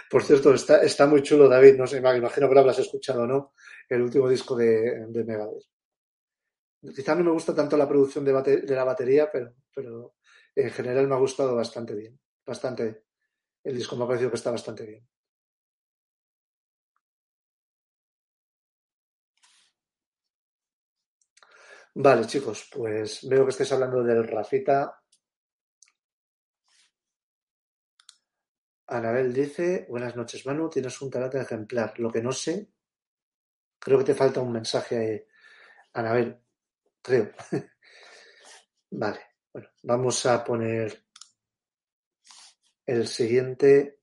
[0.09, 3.25] Por cierto, está, está muy chulo, David, no sé, me imagino que lo habrás escuchado,
[3.25, 3.53] ¿no?
[3.87, 5.63] El último disco de, de Megadeth.
[6.95, 10.15] Quizá no me gusta tanto la producción de, de la batería, pero, pero
[10.55, 12.19] en general me ha gustado bastante bien.
[12.45, 13.03] Bastante.
[13.63, 15.07] El disco me ha parecido que está bastante bien.
[21.93, 25.01] Vale, chicos, pues veo que estáis hablando del Rafita.
[28.87, 31.99] Anabel dice, buenas noches, Manu, tienes un talante ejemplar.
[31.99, 32.69] Lo que no sé,
[33.79, 35.27] creo que te falta un mensaje,
[35.93, 36.39] Anabel,
[37.01, 37.31] creo.
[38.91, 39.19] vale,
[39.51, 41.05] bueno, vamos a poner
[42.85, 43.99] el siguiente.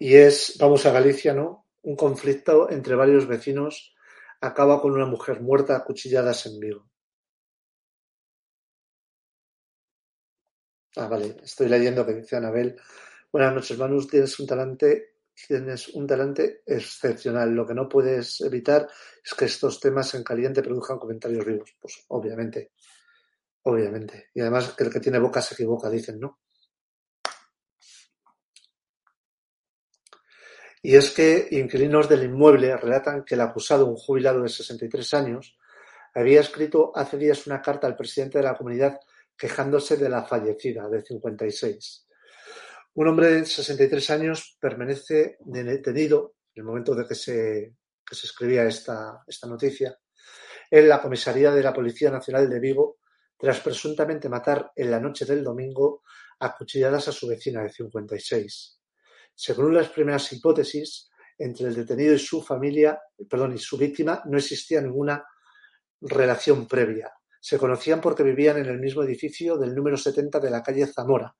[0.00, 1.65] Y es, vamos a Galicia, ¿no?
[1.90, 3.94] Un conflicto entre varios vecinos
[4.40, 6.90] acaba con una mujer muerta a cuchilladas en Vigo.
[10.96, 12.76] Ah, vale, estoy leyendo que dice Anabel.
[13.30, 17.54] Buenas noches, Manu, tienes un talante, tienes un talante excepcional.
[17.54, 18.88] Lo que no puedes evitar
[19.24, 21.76] es que estos temas en caliente produzcan comentarios vivos.
[21.80, 22.72] Pues obviamente,
[23.62, 24.30] obviamente.
[24.34, 26.40] Y además que el que tiene boca se equivoca, dicen, ¿no?
[30.86, 35.58] Y es que inquilinos del inmueble relatan que el acusado, un jubilado de 63 años,
[36.14, 39.00] había escrito hace días una carta al presidente de la comunidad
[39.36, 42.06] quejándose de la fallecida, de 56.
[42.94, 47.74] Un hombre de 63 años permanece detenido en el momento de que se,
[48.08, 49.98] se escribía esta, esta noticia
[50.70, 52.98] en la comisaría de la Policía Nacional de Vigo
[53.36, 56.04] tras presuntamente matar en la noche del domingo
[56.38, 58.75] a cuchilladas a su vecina de 56.
[59.38, 64.38] Según las primeras hipótesis, entre el detenido y su familia, perdón, y su víctima no
[64.38, 65.22] existía ninguna
[66.00, 67.12] relación previa.
[67.38, 71.36] Se conocían porque vivían en el mismo edificio del número 70 de la calle Zamora,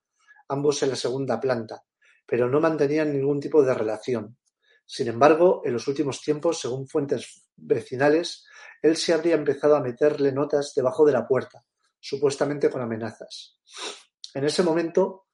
[0.48, 1.84] ambos en la segunda planta,
[2.26, 4.36] pero no mantenían ningún tipo de relación.
[4.84, 8.44] Sin embargo, en los últimos tiempos, según fuentes vecinales,
[8.82, 11.64] él se habría empezado a meterle notas debajo de la puerta,
[11.98, 13.58] supuestamente con amenazas.
[14.34, 15.28] En ese momento,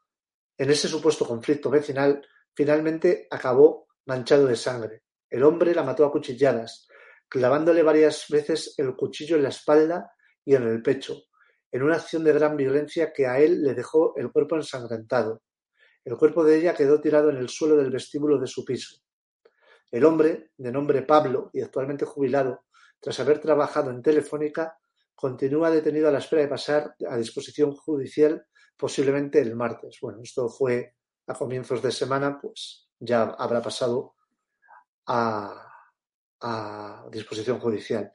[0.57, 2.25] en ese supuesto conflicto vecinal,
[2.55, 5.03] finalmente acabó manchado de sangre.
[5.31, 6.87] El hombre la mató a cuchilladas,
[7.29, 10.13] clavándole varias veces el cuchillo en la espalda
[10.45, 11.23] y en el pecho,
[11.71, 15.43] en una acción de gran violencia que a él le dejó el cuerpo ensangrentado.
[16.05, 18.97] El cuerpo de ella quedó tirado en el suelo del vestíbulo de su piso.
[19.91, 22.65] El hombre, de nombre Pablo y actualmente jubilado,
[23.01, 24.77] tras haber trabajado en Telefónica,
[25.15, 28.45] continúa detenido a la espera de pasar a disposición judicial
[28.77, 29.99] posiblemente el martes.
[30.01, 30.97] Bueno, esto fue
[31.27, 34.15] a comienzos de semana, pues ya habrá pasado
[35.07, 35.73] a,
[36.41, 38.13] a disposición judicial.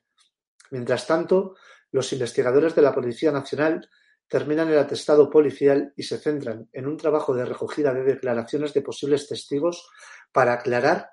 [0.71, 1.55] Mientras tanto,
[1.91, 3.89] los investigadores de la Policía Nacional
[4.27, 8.81] terminan el atestado policial y se centran en un trabajo de recogida de declaraciones de
[8.81, 9.89] posibles testigos
[10.31, 11.11] para aclarar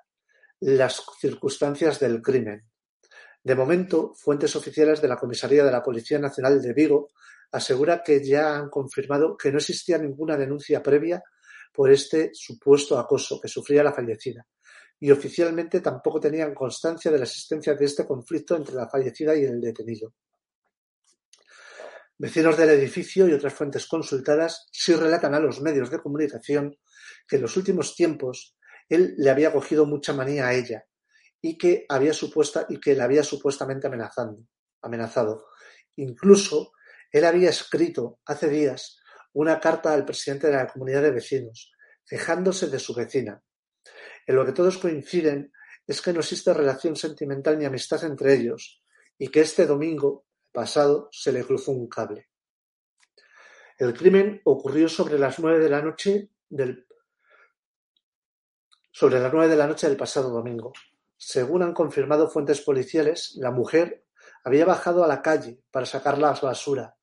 [0.59, 2.67] las circunstancias del crimen.
[3.43, 7.09] De momento, fuentes oficiales de la Comisaría de la Policía Nacional de Vigo
[7.51, 11.23] asegura que ya han confirmado que no existía ninguna denuncia previa
[11.75, 14.45] por este supuesto acoso que sufría la fallecida,
[14.99, 19.43] y oficialmente tampoco tenían constancia de la existencia de este conflicto entre la fallecida y
[19.43, 20.13] el detenido.
[22.17, 26.77] Vecinos del edificio y otras fuentes consultadas sí relatan a los medios de comunicación
[27.27, 28.55] que en los últimos tiempos
[28.87, 30.85] él le había cogido mucha manía a ella
[31.41, 34.47] y que había supuesta y que la había supuestamente amenazando,
[34.81, 35.47] amenazado.
[35.97, 36.71] Incluso
[37.11, 38.97] él había escrito hace días
[39.35, 41.73] una carta al presidente de la comunidad de vecinos,
[42.07, 43.41] quejándose de su vecina.
[44.25, 45.51] En lo que todos coinciden
[45.85, 48.81] es que no existe relación sentimental ni amistad entre ellos,
[49.17, 52.29] y que este domingo pasado se le cruzó un cable.
[53.77, 56.87] El crimen ocurrió sobre las nueve de la noche del
[58.89, 60.71] sobre las nueve de la noche del pasado domingo.
[61.17, 64.05] Según han confirmado fuentes policiales, la mujer
[64.45, 66.95] había bajado a la calle para sacar la basura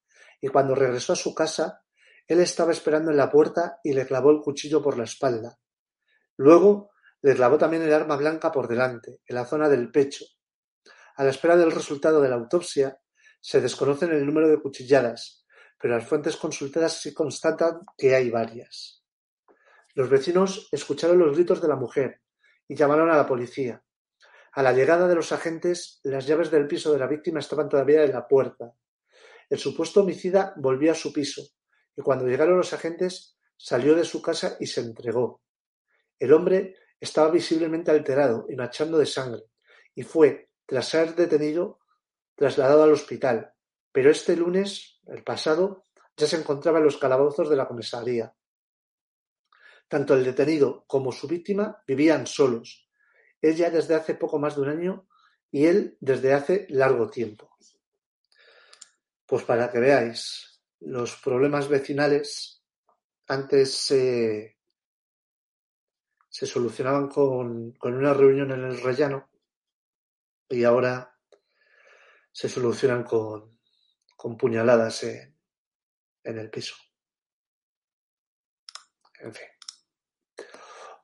[0.42, 1.81] y cuando regresó a su casa,
[2.26, 5.58] él estaba esperando en la puerta y le clavó el cuchillo por la espalda.
[6.36, 10.24] Luego le clavó también el arma blanca por delante, en la zona del pecho.
[11.16, 12.98] A la espera del resultado de la autopsia,
[13.40, 15.44] se desconocen el número de cuchilladas,
[15.78, 19.04] pero las fuentes consultadas sí constatan que hay varias.
[19.94, 22.22] Los vecinos escucharon los gritos de la mujer
[22.66, 23.82] y llamaron a la policía.
[24.52, 28.04] A la llegada de los agentes, las llaves del piso de la víctima estaban todavía
[28.04, 28.72] en la puerta.
[29.50, 31.42] El supuesto homicida volvió a su piso
[31.96, 35.42] y cuando llegaron los agentes salió de su casa y se entregó.
[36.18, 39.42] El hombre estaba visiblemente alterado y manchando de sangre
[39.94, 41.80] y fue, tras ser detenido,
[42.34, 43.52] trasladado al hospital,
[43.90, 45.84] pero este lunes, el pasado,
[46.16, 48.34] ya se encontraba en los calabozos de la comisaría.
[49.88, 52.88] Tanto el detenido como su víctima vivían solos,
[53.40, 55.08] ella desde hace poco más de un año
[55.50, 57.50] y él desde hace largo tiempo.
[59.26, 60.51] Pues para que veáis,
[60.84, 62.62] los problemas vecinales
[63.28, 64.58] antes se,
[66.28, 69.30] solucionaban con, con una reunión en el rellano
[70.48, 71.16] y ahora
[72.30, 73.58] se solucionan con,
[74.16, 75.38] con puñaladas en,
[76.24, 76.74] en el piso.
[79.20, 79.46] En fin.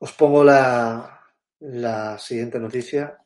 [0.00, 1.24] Os pongo la,
[1.60, 3.24] la siguiente noticia.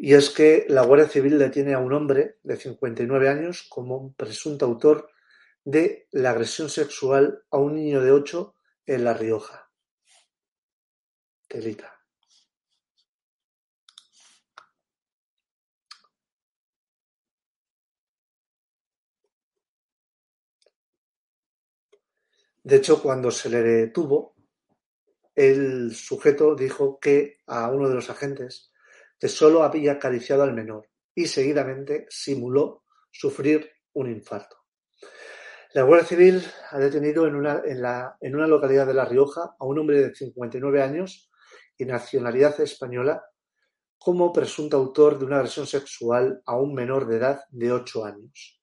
[0.00, 4.14] Y es que la Guardia Civil detiene a un hombre de 59 años como un
[4.14, 5.10] presunto autor
[5.64, 8.54] de la agresión sexual a un niño de 8
[8.86, 9.68] en La Rioja.
[11.48, 11.98] Telita.
[22.62, 24.36] De hecho, cuando se le detuvo,
[25.34, 28.70] el sujeto dijo que a uno de los agentes
[29.18, 34.56] que solo había acariciado al menor y seguidamente simuló sufrir un infarto.
[35.74, 37.62] La Guardia Civil ha detenido en una,
[38.20, 41.30] en una localidad de La Rioja a un hombre de 59 años
[41.76, 43.22] y nacionalidad española
[43.98, 48.62] como presunto autor de una agresión sexual a un menor de edad de 8 años.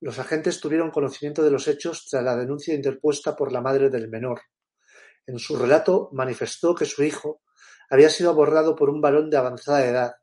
[0.00, 4.08] Los agentes tuvieron conocimiento de los hechos tras la denuncia interpuesta por la madre del
[4.08, 4.40] menor.
[5.26, 7.42] En su relato manifestó que su hijo
[7.90, 10.14] había sido abordado por un varón de avanzada edad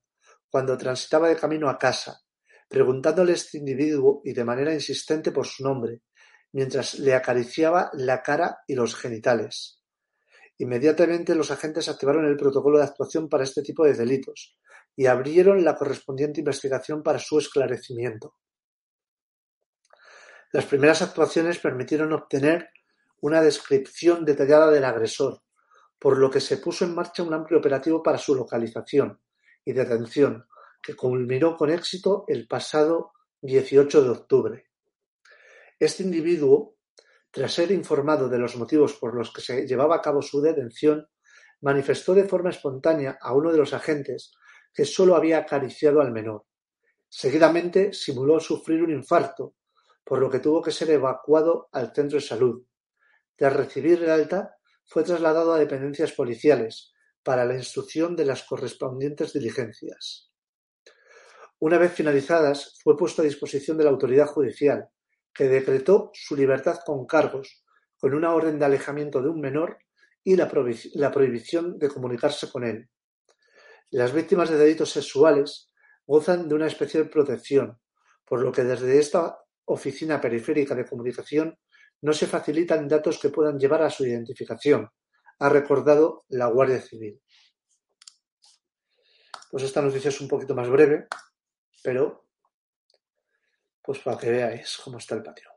[0.49, 2.21] cuando transitaba de camino a casa,
[2.67, 6.01] preguntándole este individuo y de manera insistente por su nombre,
[6.53, 9.81] mientras le acariciaba la cara y los genitales.
[10.57, 14.57] Inmediatamente los agentes activaron el protocolo de actuación para este tipo de delitos
[14.95, 18.35] y abrieron la correspondiente investigación para su esclarecimiento.
[20.51, 22.69] Las primeras actuaciones permitieron obtener
[23.21, 25.41] una descripción detallada del agresor,
[26.01, 29.21] por lo que se puso en marcha un amplio operativo para su localización
[29.63, 30.47] y detención,
[30.81, 33.11] que culminó con éxito el pasado
[33.43, 34.65] 18 de octubre.
[35.79, 36.77] Este individuo,
[37.29, 41.07] tras ser informado de los motivos por los que se llevaba a cabo su detención,
[41.61, 44.33] manifestó de forma espontánea a uno de los agentes
[44.73, 46.45] que solo había acariciado al menor.
[47.07, 49.53] Seguidamente simuló sufrir un infarto,
[50.03, 52.65] por lo que tuvo que ser evacuado al centro de salud.
[53.35, 54.55] Tras recibir el alta,
[54.91, 56.91] fue trasladado a dependencias policiales
[57.23, 60.29] para la instrucción de las correspondientes diligencias.
[61.59, 64.89] Una vez finalizadas, fue puesto a disposición de la autoridad judicial,
[65.33, 67.63] que decretó su libertad con cargos,
[67.97, 69.77] con una orden de alejamiento de un menor
[70.25, 72.89] y la, prohibición de comunicarse con él.
[73.91, 75.71] Las víctimas de delitos sexuales
[76.05, 77.79] gozan de una especial protección,
[78.25, 81.57] por lo que desde esta Oficina Periférica de Comunicación
[82.01, 84.89] no se facilitan datos que puedan llevar a su identificación,
[85.39, 87.21] ha recordado la Guardia Civil.
[89.49, 91.07] Pues esta noticia es un poquito más breve,
[91.83, 92.27] pero
[93.81, 95.49] pues para que veáis cómo está el patio.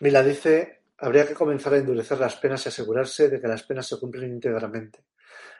[0.00, 3.86] Mila dice, habría que comenzar a endurecer las penas y asegurarse de que las penas
[3.86, 5.04] se cumplen íntegramente.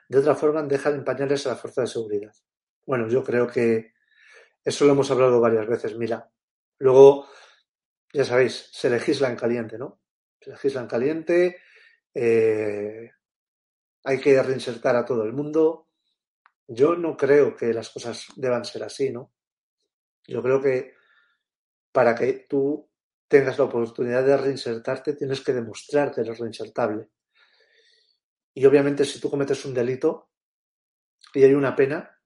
[0.09, 2.33] De otra forma, dejan en pañales a la fuerza de seguridad.
[2.87, 3.93] Bueno, yo creo que
[4.65, 6.31] eso lo hemos hablado varias veces, Mila.
[6.79, 7.29] Luego,
[8.13, 10.01] ya sabéis, se legisla en caliente, ¿no?
[10.41, 11.57] Se legisla en caliente,
[12.15, 13.11] eh,
[14.05, 15.89] hay que reinsertar a todo el mundo.
[16.67, 19.33] Yo no creo que las cosas deban ser así, ¿no?
[20.27, 20.95] Yo creo que
[21.93, 22.89] para que tú
[23.29, 27.09] tengas la oportunidad de reinsertarte, tienes que demostrar que reinsertable.
[28.55, 30.31] Y obviamente si tú cometes un delito
[31.35, 32.21] y hay una pena,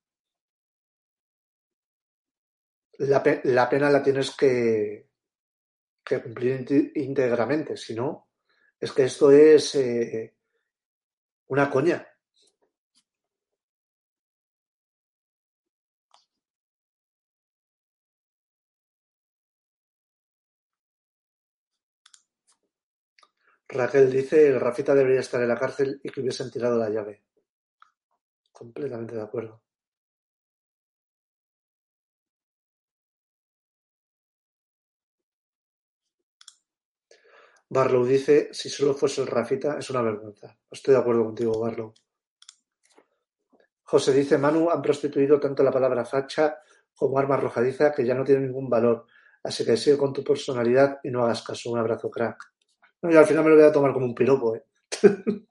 [2.98, 3.22] la,
[3.68, 5.10] pena la tienes que,
[6.04, 8.28] que cumplir íntegramente, si no,
[8.80, 10.36] es que esto es eh,
[11.48, 12.06] una coña.
[23.68, 27.24] Raquel dice, el Rafita debería estar en la cárcel y que hubiesen tirado la llave.
[28.52, 29.62] Completamente de acuerdo.
[37.68, 40.56] Barlow dice, si solo fuese el Rafita, es una vergüenza.
[40.70, 41.92] Estoy de acuerdo contigo, Barlow.
[43.82, 46.58] José dice, Manu, han prostituido tanto la palabra facha
[46.94, 49.06] como arma arrojadiza que ya no tiene ningún valor.
[49.42, 51.70] Así que sigue con tu personalidad y no hagas caso.
[51.70, 52.55] Un abrazo, crack.
[53.06, 54.64] No, y al final me lo voy a tomar como un piropo, ¿eh?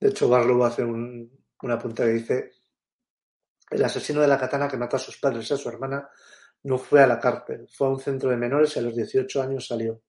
[0.00, 1.30] De hecho, Barlow hace un,
[1.62, 2.52] una punta que dice
[3.70, 6.08] el asesino de la katana que mató a sus padres y a su hermana
[6.62, 9.42] no fue a la cárcel, fue a un centro de menores y a los 18
[9.42, 10.00] años salió.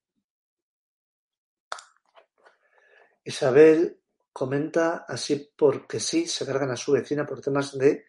[3.24, 4.00] Isabel
[4.32, 8.06] comenta así porque sí, se cargan a su vecina por temas de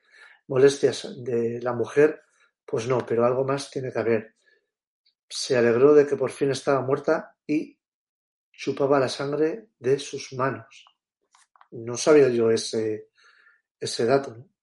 [0.48, 2.22] molestias de la mujer,
[2.66, 4.36] pues no, pero algo más tiene que haber.
[5.30, 7.78] Se alegró de que por fin estaba muerta y
[8.52, 10.86] chupaba la sangre de sus manos.
[11.72, 13.10] No sabía yo ese,
[13.80, 14.36] ese dato.
[14.36, 14.54] ¿no?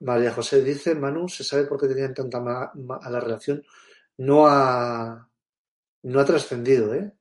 [0.00, 3.64] María José dice, Manu, ¿se sabe por qué tenían tanta mala relación?
[4.18, 5.28] No ha,
[6.02, 7.17] no ha trascendido, ¿eh?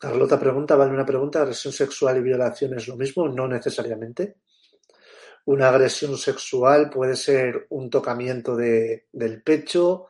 [0.00, 1.42] Carlota pregunta, ¿vale una pregunta?
[1.42, 3.28] ¿Agresión sexual y violación es lo mismo?
[3.28, 4.38] No necesariamente.
[5.44, 10.06] Una agresión sexual puede ser un tocamiento de, del pecho,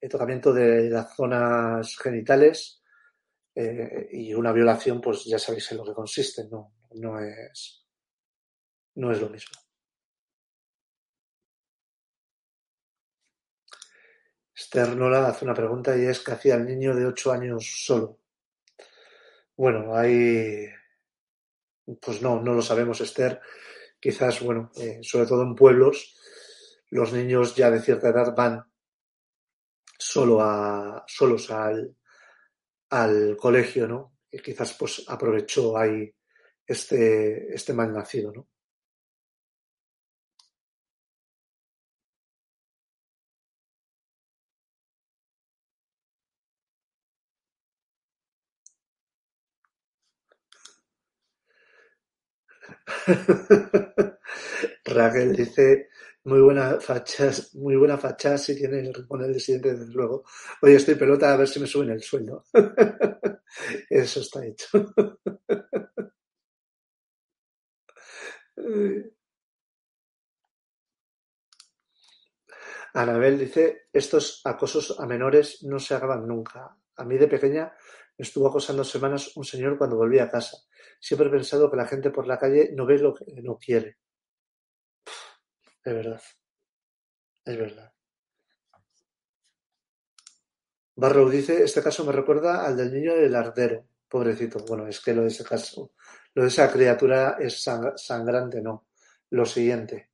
[0.00, 2.80] el tocamiento de las zonas genitales,
[3.56, 7.84] eh, y una violación, pues ya sabéis en lo que consiste, no, no, es,
[8.94, 9.58] no es lo mismo.
[14.54, 18.20] Esther Nola hace una pregunta y es ¿qué hacía el niño de 8 años solo?
[19.56, 20.66] Bueno, hay...
[22.00, 23.40] Pues no, no lo sabemos, Esther.
[24.00, 26.16] Quizás, bueno, eh, sobre todo en pueblos,
[26.90, 28.64] los niños ya de cierta edad van
[29.98, 31.96] solo a, solos al,
[32.90, 34.18] al colegio, ¿no?
[34.30, 36.12] Y quizás pues aprovechó ahí
[36.66, 38.48] este, este mal nacido, ¿no?
[54.84, 55.88] Raquel dice,
[56.24, 60.24] muy buena facha, muy buena facha si tiene el rincón del disidente, desde luego.
[60.62, 62.44] Oye, estoy pelota a ver si me suben el sueldo.
[63.90, 64.68] Eso está hecho.
[72.94, 76.76] Anabel dice, estos acosos a menores no se acaban nunca.
[76.96, 77.72] A mí de pequeña
[78.16, 80.56] me estuvo acosando semanas un señor cuando volví a casa.
[81.04, 83.98] Siempre he pensado que la gente por la calle no ve lo que no quiere.
[85.84, 86.22] Es verdad.
[87.44, 87.92] Es verdad.
[90.96, 93.84] Barrow dice, este caso me recuerda al del niño del ardero.
[94.08, 94.64] Pobrecito.
[94.66, 95.92] Bueno, es que lo de ese caso,
[96.32, 98.86] lo de esa criatura es sangrante, no.
[99.28, 100.13] Lo siguiente.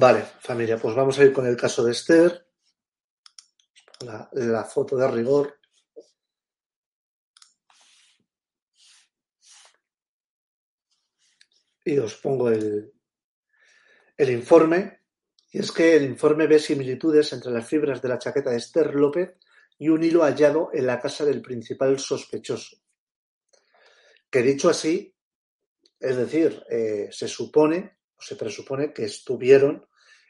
[0.00, 2.46] Vale, familia, pues vamos a ir con el caso de Esther.
[4.32, 5.58] La, foto de rigor.
[11.84, 12.92] Y os pongo el,
[14.16, 15.00] el informe.
[15.50, 18.94] Y es que el informe ve similitudes entre las fibras de la chaqueta de Esther
[18.94, 19.36] López
[19.78, 22.76] y un hilo hallado en la casa del principal sospechoso.
[24.30, 25.12] Que dicho así,
[25.98, 29.86] es decir, eh, se supone se presupone que estuvieron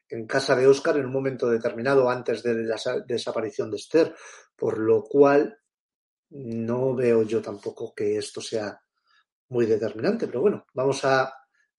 [0.09, 2.77] en casa de Oscar en un momento determinado antes de la
[3.07, 4.15] desaparición de Esther,
[4.57, 5.59] por lo cual
[6.31, 8.81] no veo yo tampoco que esto sea
[9.49, 11.33] muy determinante, pero bueno, vamos a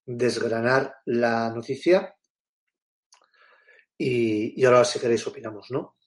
[0.06, 2.16] desgranar la noticia
[3.98, 5.98] y, ahora si queréis opinamos, ¿no?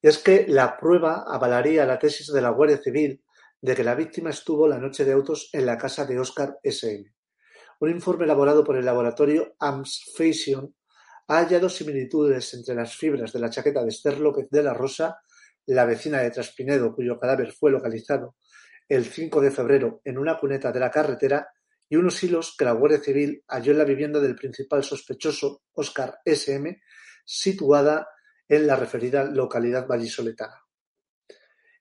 [0.00, 3.22] Y es que la prueba avalaría la tesis de la Guardia Civil
[3.60, 7.13] de que la víctima estuvo la noche de autos en la casa de Oscar S.M.
[7.84, 10.74] Un informe elaborado por el laboratorio AMS Fashion
[11.28, 15.18] ha hallado similitudes entre las fibras de la chaqueta de Esther López de la Rosa,
[15.66, 18.36] la vecina de Traspinedo, cuyo cadáver fue localizado
[18.88, 21.46] el 5 de febrero en una cuneta de la carretera,
[21.86, 26.20] y unos hilos que la Guardia Civil halló en la vivienda del principal sospechoso, Óscar
[26.24, 26.80] S.M.,
[27.22, 28.08] situada
[28.48, 30.58] en la referida localidad vallisoletana.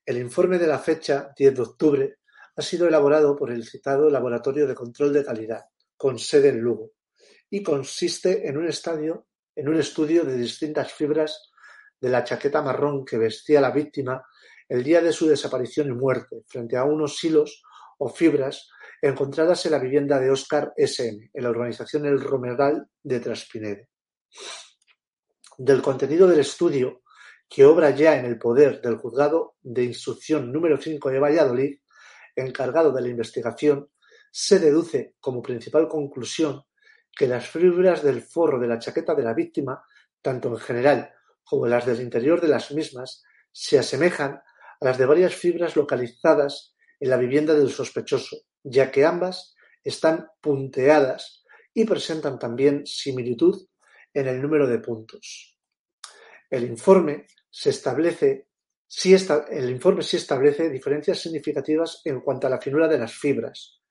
[0.05, 2.17] El informe de la fecha 10 de octubre
[2.57, 5.63] ha sido elaborado por el citado Laboratorio de Control de Calidad,
[6.03, 6.91] con sede en Lugo,
[7.49, 11.49] y consiste en un estadio en un estudio de distintas fibras
[11.97, 14.21] de la chaqueta marrón que vestía la víctima
[14.67, 17.63] el día de su desaparición y muerte, frente a unos hilos
[17.99, 18.67] o fibras
[19.01, 23.85] encontradas en la vivienda de Óscar S.M., en la urbanización El Romeral de Traspinedo.
[25.57, 27.03] Del contenido del estudio,
[27.47, 31.79] que obra ya en el poder del juzgado de instrucción número 5 de Valladolid,
[32.35, 33.87] encargado de la investigación,
[34.35, 36.63] se deduce como principal conclusión
[37.15, 39.85] que las fibras del forro de la chaqueta de la víctima,
[40.23, 41.13] tanto en general
[41.43, 43.21] como las del interior de las mismas,
[43.51, 44.43] se asemejan a
[44.85, 49.53] las de varias fibras localizadas en la vivienda del sospechoso, ya que ambas
[49.83, 53.67] están punteadas y presentan también similitud
[54.15, 55.59] en el número de puntos.
[56.49, 58.47] El informe se establece
[59.51, 63.82] el informe sí establece diferencias significativas en cuanto a la finura de las fibras.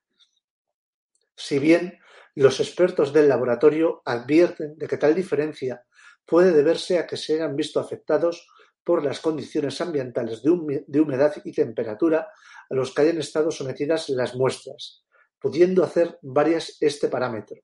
[1.37, 1.99] Si bien
[2.35, 5.85] los expertos del laboratorio advierten de que tal diferencia
[6.27, 8.47] puede deberse a que se hayan visto afectados
[8.85, 12.29] por las condiciones ambientales de humedad y temperatura
[12.69, 15.05] a los que hayan estado sometidas las muestras,
[15.39, 17.61] pudiendo hacer varias este parámetro,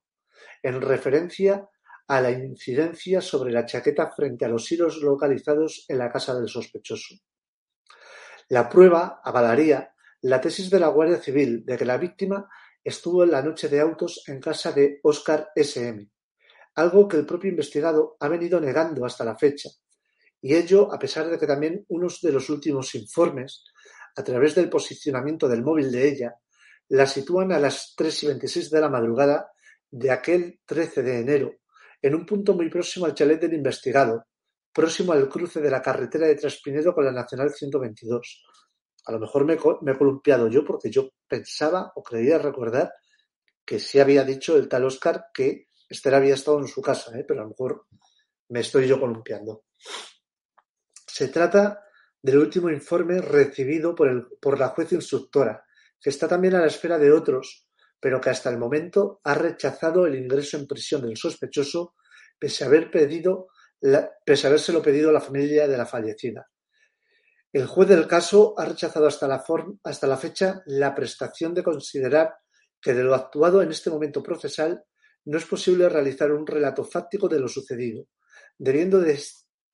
[0.62, 1.68] en referencia
[2.06, 6.48] a la incidencia sobre la chaqueta frente a los hilos localizados en la casa del
[6.48, 7.16] sospechoso.
[8.48, 12.48] La prueba avalaría la tesis de la Guardia Civil de que la víctima
[12.88, 16.08] estuvo en la noche de autos en casa de Óscar S.M.,
[16.74, 19.68] algo que el propio investigado ha venido negando hasta la fecha,
[20.40, 23.64] y ello a pesar de que también unos de los últimos informes,
[24.16, 26.34] a través del posicionamiento del móvil de ella,
[26.88, 29.50] la sitúan a las 3 y 26 de la madrugada
[29.90, 31.54] de aquel 13 de enero,
[32.00, 34.26] en un punto muy próximo al chalet del investigado,
[34.72, 38.44] próximo al cruce de la carretera de Traspinedo con la Nacional 122,
[39.08, 42.92] a lo mejor me, he columpiado yo porque yo pensaba o creía recordar
[43.64, 47.24] que sí había dicho el tal Oscar que Esther había estado en su casa, ¿eh?
[47.26, 47.86] pero a lo mejor
[48.50, 49.64] me estoy yo columpiando.
[51.06, 51.86] Se trata
[52.20, 55.64] del último informe recibido por, la juez instructora,
[55.98, 57.66] que está también a la espera de otros,
[57.98, 61.94] pero que hasta el momento ha rechazado el ingreso en prisión del sospechoso
[62.38, 63.48] pese a haber pedido
[64.26, 66.46] pese a habérselo pedido a la familia de la fallecida.
[67.52, 72.34] El juez del caso ha rechazado hasta la, fecha la prestación de considerar
[72.80, 74.84] que de lo actuado en este momento procesal
[75.24, 78.06] no es posible realizar un relato fáctico de lo sucedido,
[78.58, 79.18] debiendo de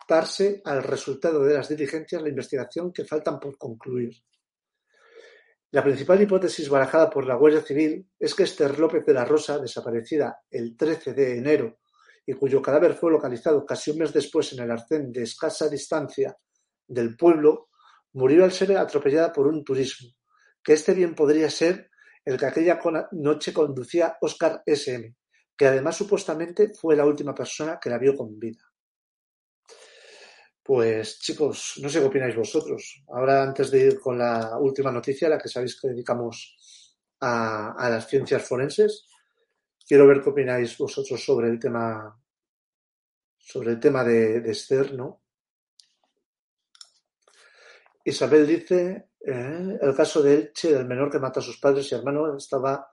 [0.09, 4.15] adelantarse al resultado de las diligencias la investigación que faltan por concluir.
[5.73, 9.59] La principal hipótesis barajada por la Guardia Civil es que Esther López de la Rosa,
[9.59, 11.79] desaparecida el 13 de enero
[12.25, 16.37] y cuyo cadáver fue localizado casi un mes después en el arcén de escasa distancia
[16.87, 17.69] del pueblo,
[18.13, 20.11] murió al ser atropellada por un turismo,
[20.63, 21.91] que este bien podría ser
[22.25, 22.81] el que aquella
[23.13, 25.15] noche conducía Oscar S.M.,
[25.57, 28.65] que además supuestamente fue la última persona que la vio con vida.
[30.63, 33.05] Pues chicos, no sé qué opináis vosotros.
[33.09, 36.57] Ahora, antes de ir con la última noticia, la que sabéis que dedicamos
[37.21, 39.07] a, las ciencias forenses,
[39.87, 42.19] quiero ver qué opináis vosotros sobre el tema
[43.37, 45.24] sobre el tema de, Esther, ¿no?
[48.05, 51.95] Isabel dice, eh, el caso de Elche, del menor que mata a sus padres y
[51.95, 52.87] hermanos, estaba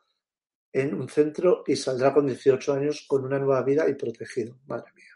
[0.71, 4.57] en un centro y saldrá con 18 años con una nueva vida y protegido.
[4.67, 5.11] Madre mía.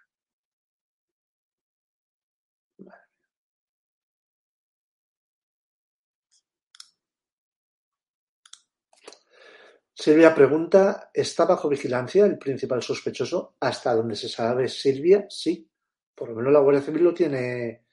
[9.97, 13.55] Silvia pregunta, ¿está bajo vigilancia el principal sospechoso?
[13.61, 15.69] Hasta donde se sabe, Silvia, sí.
[16.13, 17.85] Por lo menos la Guardia Civil lo tiene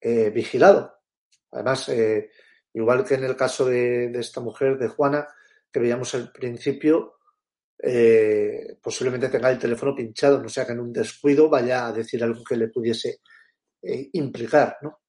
[0.00, 0.95] eh, vigilado.
[1.52, 2.30] Además, eh,
[2.74, 5.26] igual que en el caso de, esta mujer, de Juana,
[5.72, 7.14] que veíamos al principio,
[7.78, 12.22] eh, posiblemente tenga el teléfono pinchado, no sea que en un descuido vaya a decir
[12.22, 13.20] algo que le pudiese
[14.12, 15.00] implicar, ¿no?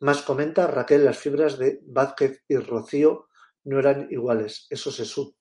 [0.00, 3.28] Más comenta Raquel las fibras de Vázquez y Rocío
[3.64, 5.38] no eran iguales, eso se supo.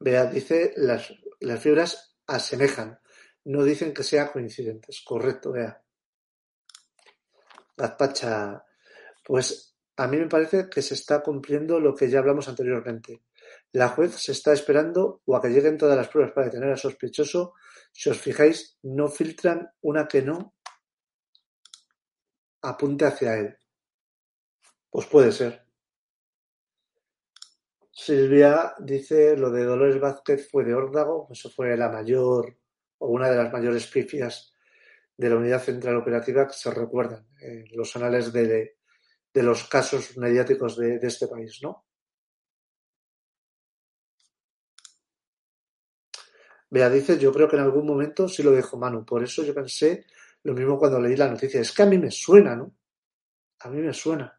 [0.00, 3.00] Bea dice, las, las fibras asemejan,
[3.44, 5.02] no dicen que sean coincidentes.
[5.04, 5.82] Correcto, Bea.
[7.76, 8.64] Gazpacha,
[9.24, 13.22] pues a mí me parece que se está cumpliendo lo que ya hablamos anteriormente.
[13.72, 16.78] La juez se está esperando o a que lleguen todas las pruebas para detener al
[16.78, 17.54] sospechoso.
[17.92, 20.54] Si os fijáis, no filtran una que no
[22.62, 23.56] apunte hacia él.
[24.90, 25.65] Pues puede ser.
[27.98, 32.58] Silvia dice lo de Dolores Vázquez fue de órdago, eso fue la mayor
[32.98, 34.52] o una de las mayores pifias
[35.16, 38.76] de la unidad central operativa que se recuerdan en los anales de,
[39.32, 41.86] los casos mediáticos de, de, este país, ¿no?
[46.68, 49.54] Bea dice, yo creo que en algún momento sí lo dijo Manu, por eso yo
[49.54, 50.04] pensé
[50.42, 51.60] lo mismo cuando leí la noticia.
[51.60, 52.74] Es que a mí me suena, ¿no?
[53.60, 54.35] A mí me suena.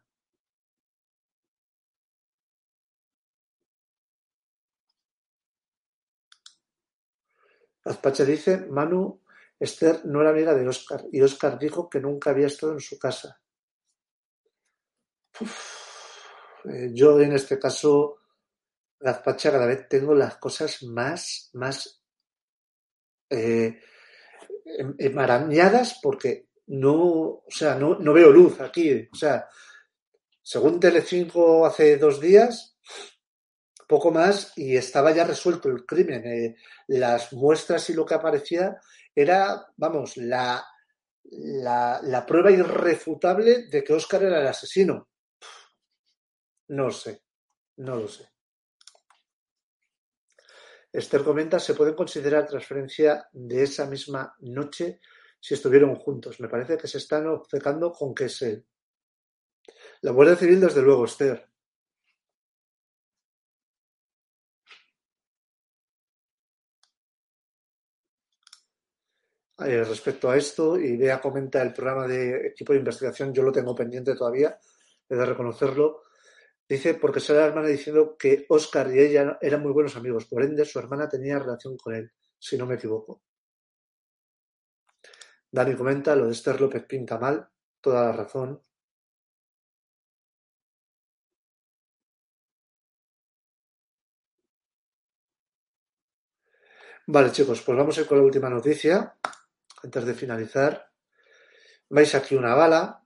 [7.88, 9.22] Azpache dice, Manu,
[9.58, 12.98] Esther no era amiga de Oscar y Oscar dijo que nunca había estado en su
[12.98, 13.40] casa.
[16.64, 18.18] Eh, yo en este caso,
[19.00, 22.02] Gazpacha, cada vez tengo las cosas más, más
[23.30, 23.80] eh,
[24.98, 29.08] enmarañadas porque no, o sea, no, no veo luz aquí.
[29.12, 29.48] O sea,
[30.42, 32.76] según Telecinco hace dos días,
[33.88, 36.24] poco más y estaba ya resuelto el crimen.
[36.26, 36.56] Eh,
[36.88, 38.78] las muestras y lo que aparecía
[39.14, 40.64] era, vamos, la,
[41.24, 45.08] la, la, prueba irrefutable de que Oscar era el asesino.
[46.68, 47.22] No sé,
[47.78, 48.28] no lo sé.
[50.92, 55.00] Esther comenta, se puede considerar transferencia de esa misma noche
[55.40, 56.40] si estuvieron juntos.
[56.40, 58.66] Me parece que se están obcecando con que es él.
[60.02, 61.48] La Guardia Civil, desde luego, Esther.
[69.60, 73.52] Eh, respecto a esto, y Bea comenta el programa de equipo de investigación, yo lo
[73.52, 74.58] tengo pendiente todavía,
[75.08, 76.02] he de reconocerlo,
[76.68, 80.42] Dice, porque sale la hermana diciendo que Oscar y ella eran muy buenos amigos, por
[80.42, 83.22] ende su hermana tenía relación con él, si no me equivoco.
[85.56, 87.46] Dani comenta, lo de Esther López pinta mal,
[87.82, 88.62] toda la razón.
[97.06, 99.14] Vale, chicos, pues vamos a ir con la última noticia.
[99.82, 100.90] Antes de finalizar,
[101.88, 103.02] vais aquí una bala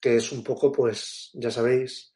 [0.00, 2.14] que es un poco, pues, ya sabéis,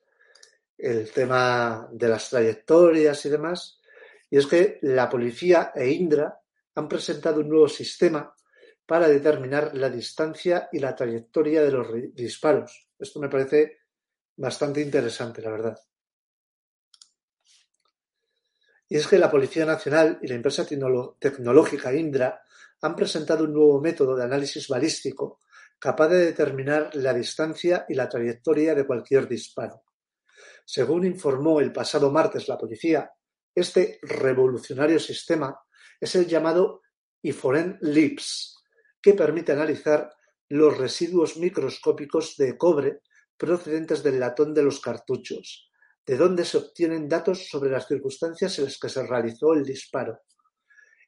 [0.79, 3.81] el tema de las trayectorias y demás.
[4.31, 6.41] Y es que la policía e Indra
[6.75, 8.35] han presentado un nuevo sistema
[8.87, 12.89] para determinar la distancia y la trayectoria de los disparos.
[12.99, 13.81] Esto me parece
[14.37, 15.79] bastante interesante, la verdad.
[18.89, 22.43] Y es que la Policía Nacional y la empresa tecnológica Indra
[22.83, 25.41] han presentado un nuevo método de análisis balístico
[25.79, 29.85] capaz de determinar la distancia y la trayectoria de cualquier disparo.
[30.65, 33.11] Según informó el pasado martes la policía,
[33.55, 35.59] este revolucionario sistema
[35.99, 36.83] es el llamado
[37.23, 38.57] Iforen Lips,
[39.01, 40.11] que permite analizar
[40.49, 43.01] los residuos microscópicos de cobre
[43.37, 45.71] procedentes del latón de los cartuchos,
[46.05, 50.21] de donde se obtienen datos sobre las circunstancias en las que se realizó el disparo.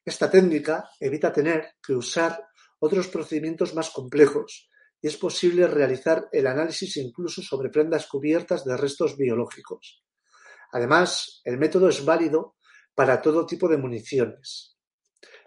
[0.05, 2.49] Esta técnica evita tener que usar
[2.81, 4.69] otros procedimientos más complejos
[5.01, 10.03] y es posible realizar el análisis incluso sobre prendas cubiertas de restos biológicos.
[10.73, 12.57] Además, el método es válido
[12.95, 14.77] para todo tipo de municiones.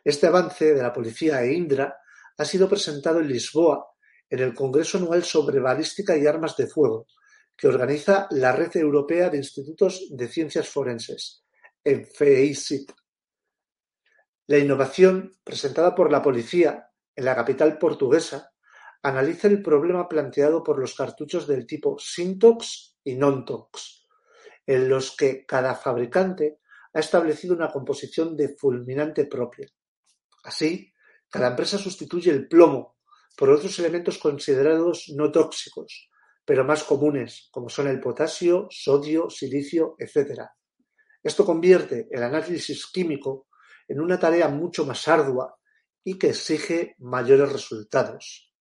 [0.04, 1.98] Este avance de la policía e Indra
[2.38, 3.86] ha sido presentado en Lisboa
[4.30, 7.08] en el Congreso Anual sobre Balística y Armas de Fuego,
[7.56, 11.44] que organiza la Red Europea de Institutos de Ciencias Forenses,
[11.84, 12.92] en FEICIT.
[14.48, 18.52] La innovación, presentada por la policía en la capital portuguesa,
[19.02, 24.06] analiza el problema planteado por los cartuchos del tipo Syntox y Nontox,
[24.68, 26.60] en los que cada fabricante
[26.94, 29.68] ha establecido una composición de fulminante propia.
[30.44, 30.94] Así,
[31.30, 32.98] cada empresa sustituye el plomo
[33.36, 36.10] por otros elementos considerados no tóxicos,
[36.46, 40.44] pero más comunes, como son el potasio, sodio, silicio, etc.
[41.24, 43.48] Esto convierte el análisis químico
[43.88, 45.58] en una tarea mucho más ardua
[46.04, 48.52] y que exige mayores resultados.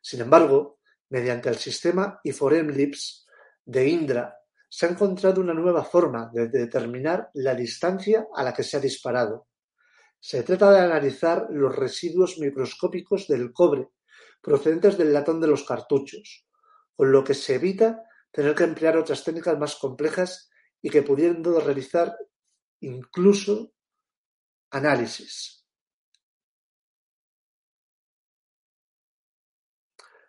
[0.00, 0.78] Sin embargo,
[1.08, 3.26] mediante el sistema IFOREM-LIPS
[3.64, 4.36] de Indra,
[4.68, 8.80] se ha encontrado una nueva forma de determinar la distancia a la que se ha
[8.80, 9.48] disparado.
[10.20, 13.88] Se trata de analizar los residuos microscópicos del cobre
[14.40, 16.46] procedentes del latón de los cartuchos,
[16.94, 20.50] con lo que se evita tener que emplear otras técnicas más complejas
[20.80, 22.16] y que pudiendo realizar
[22.80, 23.72] incluso
[24.70, 25.64] análisis.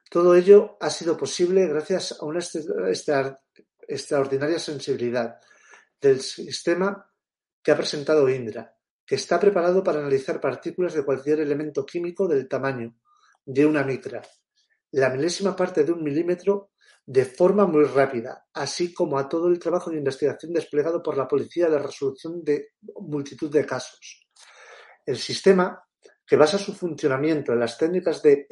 [0.10, 2.42] Todo ello ha sido posible gracias a una
[3.88, 5.40] extraordinaria sensibilidad
[6.02, 7.10] del sistema
[7.64, 12.48] que ha presentado Indra, que está preparado para analizar partículas de cualquier elemento químico del
[12.50, 12.96] tamaño
[13.46, 14.22] de una micra,
[14.92, 16.72] la milésima parte de un milímetro,
[17.06, 21.28] de forma muy rápida, así como a todo el trabajo de investigación desplegado por la
[21.28, 24.21] policía de resolución de multitud de casos.
[25.06, 25.84] El sistema,
[26.26, 28.48] que basa su funcionamiento en las técnicas de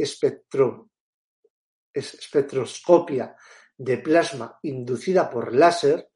[1.93, 3.35] espectroscopia
[3.77, 6.09] de plasma inducida por láser,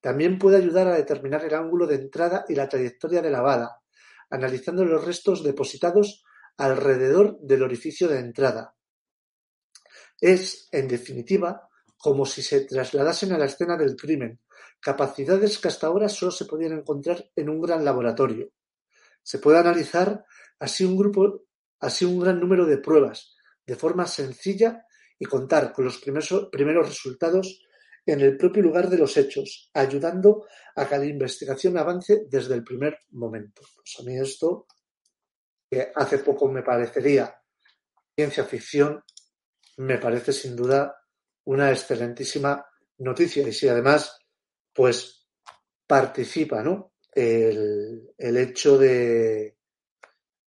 [0.00, 3.80] también puede ayudar a determinar el ángulo de entrada y la trayectoria de la bala,
[4.30, 6.24] analizando los restos depositados
[6.56, 8.74] alrededor del orificio de entrada.
[10.20, 14.40] Es, en definitiva, como si se trasladasen a la escena del crimen,
[14.80, 18.50] capacidades que hasta ahora solo se podían encontrar en un gran laboratorio.
[19.22, 20.24] Se puede analizar
[20.58, 21.44] así un grupo,
[21.80, 23.34] así un gran número de pruebas,
[23.66, 24.84] de forma sencilla
[25.18, 27.60] y contar con los primeros, primeros resultados
[28.04, 32.64] en el propio lugar de los hechos, ayudando a que la investigación avance desde el
[32.64, 33.62] primer momento.
[33.76, 34.66] Pues a mí esto
[35.70, 37.34] que hace poco me parecería
[38.14, 39.02] ciencia ficción,
[39.78, 40.94] me parece sin duda
[41.44, 42.64] una excelentísima
[42.98, 43.46] noticia.
[43.46, 44.18] Y si además,
[44.72, 45.28] pues
[45.86, 46.91] participa, ¿no?
[47.14, 49.56] El, hecho de,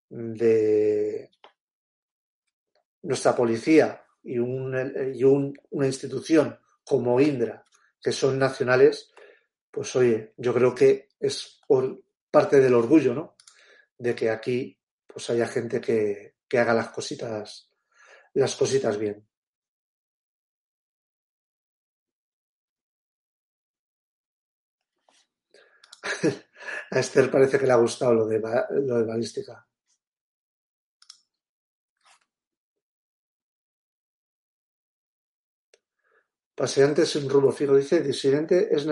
[0.08, 1.30] de
[3.02, 7.64] nuestra policía y, y una institución como Indra,
[8.00, 9.12] que son nacionales,
[9.70, 11.60] pues oye, yo creo que es
[12.30, 13.36] parte del orgullo, ¿no?
[13.98, 17.70] De que aquí pues haya gente que, haga las cositas,
[18.34, 19.26] las cositas bien.
[26.90, 29.66] A Esther parece que le ha gustado lo de, lo de balística.
[36.54, 38.86] Paseantes sin rumbo fijo dice, disidente, es,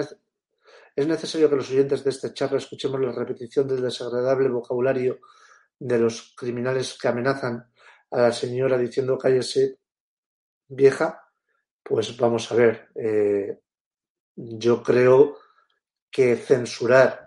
[0.94, 5.20] es necesario que los oyentes de esta charla escuchemos la repetición del desagradable vocabulario
[5.78, 7.72] de los criminales que amenazan
[8.10, 9.78] a la señora diciendo cállese
[10.68, 11.32] vieja,
[11.82, 13.60] pues vamos a ver, eh,
[14.36, 15.38] yo creo
[16.10, 17.23] que censurar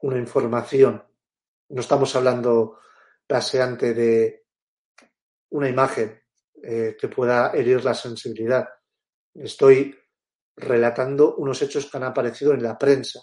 [0.00, 1.02] una información,
[1.68, 2.78] no estamos hablando
[3.26, 4.46] paseante de
[5.50, 6.22] una imagen
[6.62, 8.68] eh, que pueda herir la sensibilidad,
[9.34, 9.96] estoy
[10.56, 13.20] relatando unos hechos que han aparecido en la prensa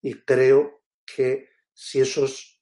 [0.00, 2.60] y creo que si esos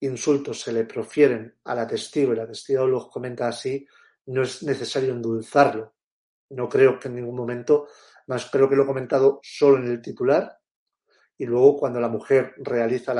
[0.00, 3.86] insultos se le profieren a la testigo y la testigo los comenta así,
[4.26, 5.94] no es necesario endulzarlo.
[6.50, 7.88] No creo que en ningún momento,
[8.26, 10.61] más creo que lo he comentado solo en el titular
[11.42, 13.12] y luego cuando la mujer realiza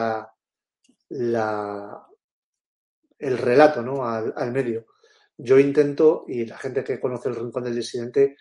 [1.08, 2.06] la,
[3.18, 4.06] el relato ¿no?
[4.06, 4.86] al, al medio.
[5.36, 8.36] Yo intento, y la gente que conoce el rincón del disidente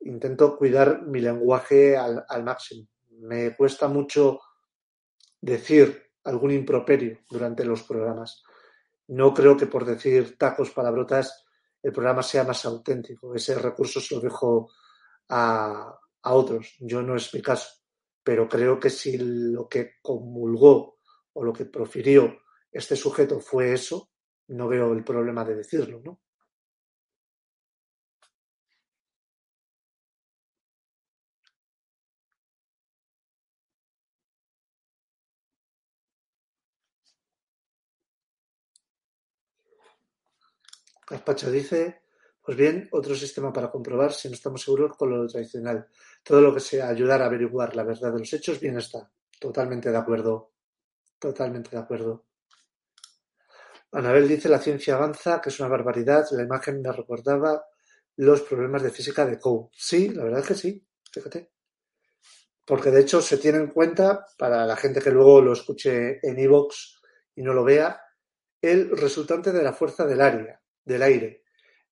[0.00, 2.88] intento cuidar mi lenguaje al, al máximo.
[3.08, 4.38] Me cuesta mucho
[5.40, 8.42] decir algún improperio durante los programas.
[9.06, 11.46] No creo que por decir tacos, palabrotas,
[11.82, 13.34] el programa sea más auténtico.
[13.34, 14.68] Ese recurso se lo dejo
[15.30, 16.76] a, a otros.
[16.80, 17.85] Yo no es mi caso.
[18.26, 20.98] Pero creo que si lo que comulgó
[21.32, 22.40] o lo que profirió
[22.72, 24.10] este sujeto fue eso,
[24.48, 26.20] no veo el problema de decirlo, ¿no?
[41.08, 42.05] Gaspacho dice,
[42.46, 45.88] pues bien, otro sistema para comprobar si no estamos seguros con lo tradicional.
[46.22, 49.10] Todo lo que sea ayudar a averiguar la verdad de los hechos, bien está.
[49.40, 50.52] Totalmente de acuerdo.
[51.18, 52.26] Totalmente de acuerdo.
[53.90, 56.24] Anabel dice, la ciencia avanza, que es una barbaridad.
[56.30, 57.64] La imagen me recordaba
[58.14, 59.68] los problemas de física de Coe.
[59.72, 61.50] Sí, la verdad es que sí, fíjate.
[62.64, 66.38] Porque de hecho se tiene en cuenta, para la gente que luego lo escuche en
[66.38, 66.76] iVoox
[67.34, 68.00] y no lo vea,
[68.62, 71.42] el resultante de la fuerza del área del aire,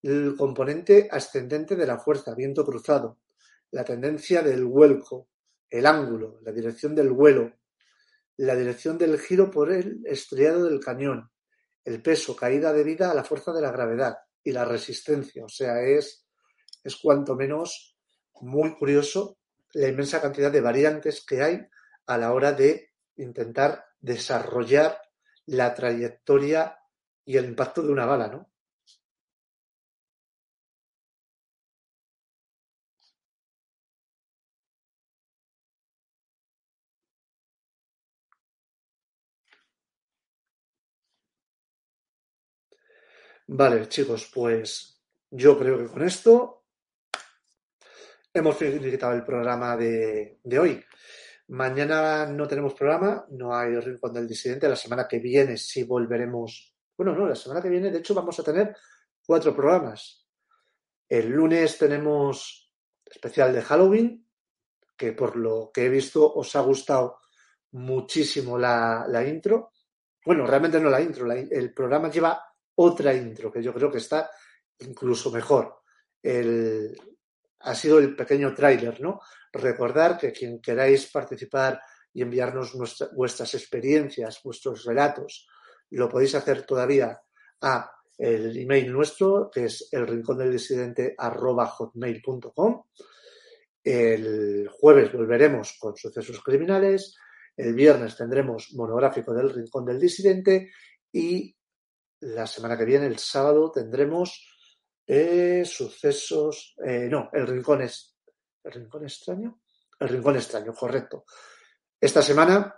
[0.04, 3.20] el componente ascendente de la fuerza, viento cruzado,
[3.70, 5.28] la tendencia del vuelco,
[5.70, 7.54] el ángulo, la dirección del vuelo,
[8.36, 11.30] la dirección del giro por el estriado del cañón,
[11.84, 15.44] el peso, caída debida a la fuerza de la gravedad y la resistencia.
[15.44, 16.26] O sea, es,
[16.82, 17.96] es cuanto menos
[18.42, 19.38] muy curioso
[19.72, 21.66] la inmensa cantidad de variantes que hay
[22.06, 24.98] a la hora de intentar desarrollar
[25.46, 26.78] la trayectoria
[27.24, 28.53] y el impacto de una bala, ¿no?
[43.46, 46.64] Vale, chicos, pues yo creo que con esto
[48.32, 50.84] hemos finalizado el programa de, de, hoy.
[51.48, 54.66] Mañana no tenemos programa, no hay Rincón del Disidente.
[54.66, 56.74] La semana que viene sí volveremos.
[56.96, 58.74] Bueno, no, la semana que viene, de hecho, vamos a tener
[59.26, 60.26] cuatro programas.
[61.06, 62.72] El lunes tenemos
[63.04, 64.26] especial de Halloween,
[64.96, 67.18] que por lo que he visto os ha gustado
[67.72, 69.72] muchísimo la, la intro.
[70.24, 74.30] Bueno, realmente no la intro, el programa lleva otra intro que yo creo que está
[74.80, 75.82] incluso mejor.
[76.22, 76.96] El,
[77.60, 79.20] ha sido el pequeño tráiler, ¿no?
[79.52, 81.80] Recordar que quien queráis participar
[82.12, 85.46] y enviarnos nuestra, vuestras experiencias, vuestros relatos,
[85.90, 87.20] lo podéis hacer todavía
[87.60, 92.84] a el email nuestro, que es el rincón del disidente hotmail.com.
[93.82, 97.16] El jueves volveremos con sucesos criminales.
[97.56, 100.70] El viernes tendremos monográfico del rincón del disidente
[101.12, 101.54] y
[102.24, 104.48] la semana que viene, el sábado, tendremos
[105.06, 106.74] eh, sucesos.
[106.84, 108.16] Eh, no, el rincón es.
[108.62, 109.60] ¿El rincón extraño?
[110.00, 111.24] El rincón extraño, correcto.
[112.00, 112.74] Esta semana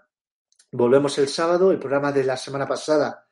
[0.72, 1.70] volvemos el sábado.
[1.70, 3.28] El programa de la semana pasada,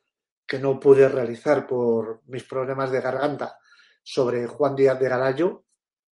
[0.47, 3.59] que no pude realizar por mis problemas de garganta,
[4.03, 5.65] sobre Juan Díaz de Galayo,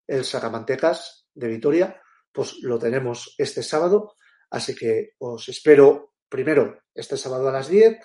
[0.07, 2.01] el Sacamantecas de Vitoria,
[2.31, 4.15] pues lo tenemos este sábado.
[4.51, 7.97] Así que os espero primero este sábado a las 10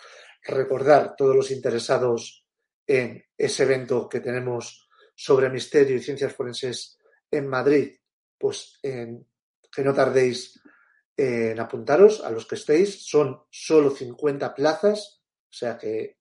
[0.45, 2.45] recordar todos los interesados
[2.87, 6.99] en ese evento que tenemos sobre misterio y ciencias forenses
[7.31, 7.97] en Madrid,
[8.39, 9.27] pues en,
[9.73, 10.61] que no tardéis
[11.17, 13.07] en apuntaros a los que estéis.
[13.07, 16.19] Son solo 50 plazas, o sea que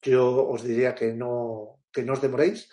[0.00, 2.68] yo os diría que no, que no os demoréis.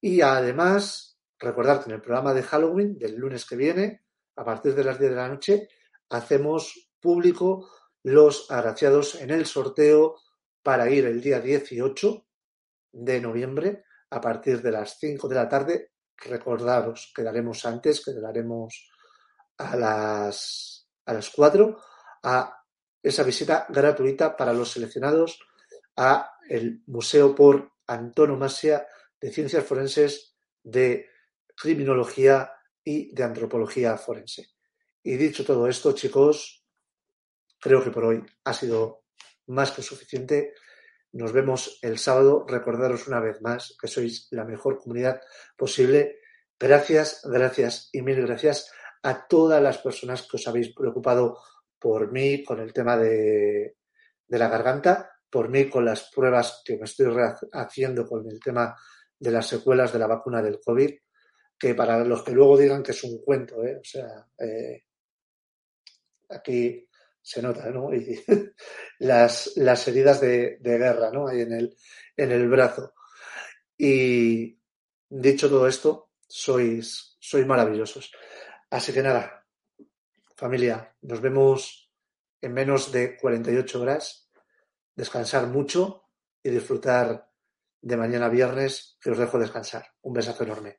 [0.00, 4.02] Y además, recordar que en el programa de Halloween del lunes que viene,
[4.36, 5.68] a partir de las 10 de la noche,
[6.10, 7.70] hacemos público
[8.06, 10.20] los agraciados en el sorteo
[10.62, 12.24] para ir el día 18
[12.92, 15.90] de noviembre a partir de las 5 de la tarde.
[16.16, 18.88] Recordaros, quedaremos antes, quedaremos
[19.58, 21.80] a las, a las 4
[22.22, 22.64] a
[23.02, 25.40] esa visita gratuita para los seleccionados
[25.96, 28.86] a el Museo por Antonomasia
[29.20, 31.08] de Ciencias Forenses de
[31.56, 32.52] Criminología
[32.84, 34.46] y de Antropología Forense.
[35.02, 36.65] Y dicho todo esto, chicos,
[37.60, 39.04] creo que por hoy ha sido
[39.46, 40.54] más que suficiente.
[41.12, 42.44] Nos vemos el sábado.
[42.48, 45.20] Recordaros una vez más que sois la mejor comunidad
[45.56, 46.20] posible.
[46.58, 48.70] Gracias, gracias y mil gracias
[49.02, 51.38] a todas las personas que os habéis preocupado
[51.78, 53.76] por mí con el tema de,
[54.26, 57.14] de la garganta, por mí con las pruebas que me estoy
[57.52, 58.74] haciendo con el tema
[59.18, 60.90] de las secuelas de la vacuna del COVID,
[61.58, 63.76] que para los que luego digan que es un cuento, ¿eh?
[63.76, 64.84] o sea, eh,
[66.30, 66.85] aquí
[67.26, 67.92] se nota, ¿no?
[67.92, 68.22] Y
[69.00, 71.26] las, las heridas de, de, guerra, ¿no?
[71.26, 71.76] Ahí en el,
[72.16, 72.94] en el brazo.
[73.76, 74.56] Y
[75.08, 78.12] dicho todo esto, sois, sois maravillosos.
[78.70, 79.44] Así que nada,
[80.36, 81.90] familia, nos vemos
[82.40, 84.30] en menos de 48 horas.
[84.94, 86.04] Descansar mucho
[86.44, 87.28] y disfrutar
[87.80, 89.84] de mañana viernes, que os dejo descansar.
[90.02, 90.78] Un besazo enorme.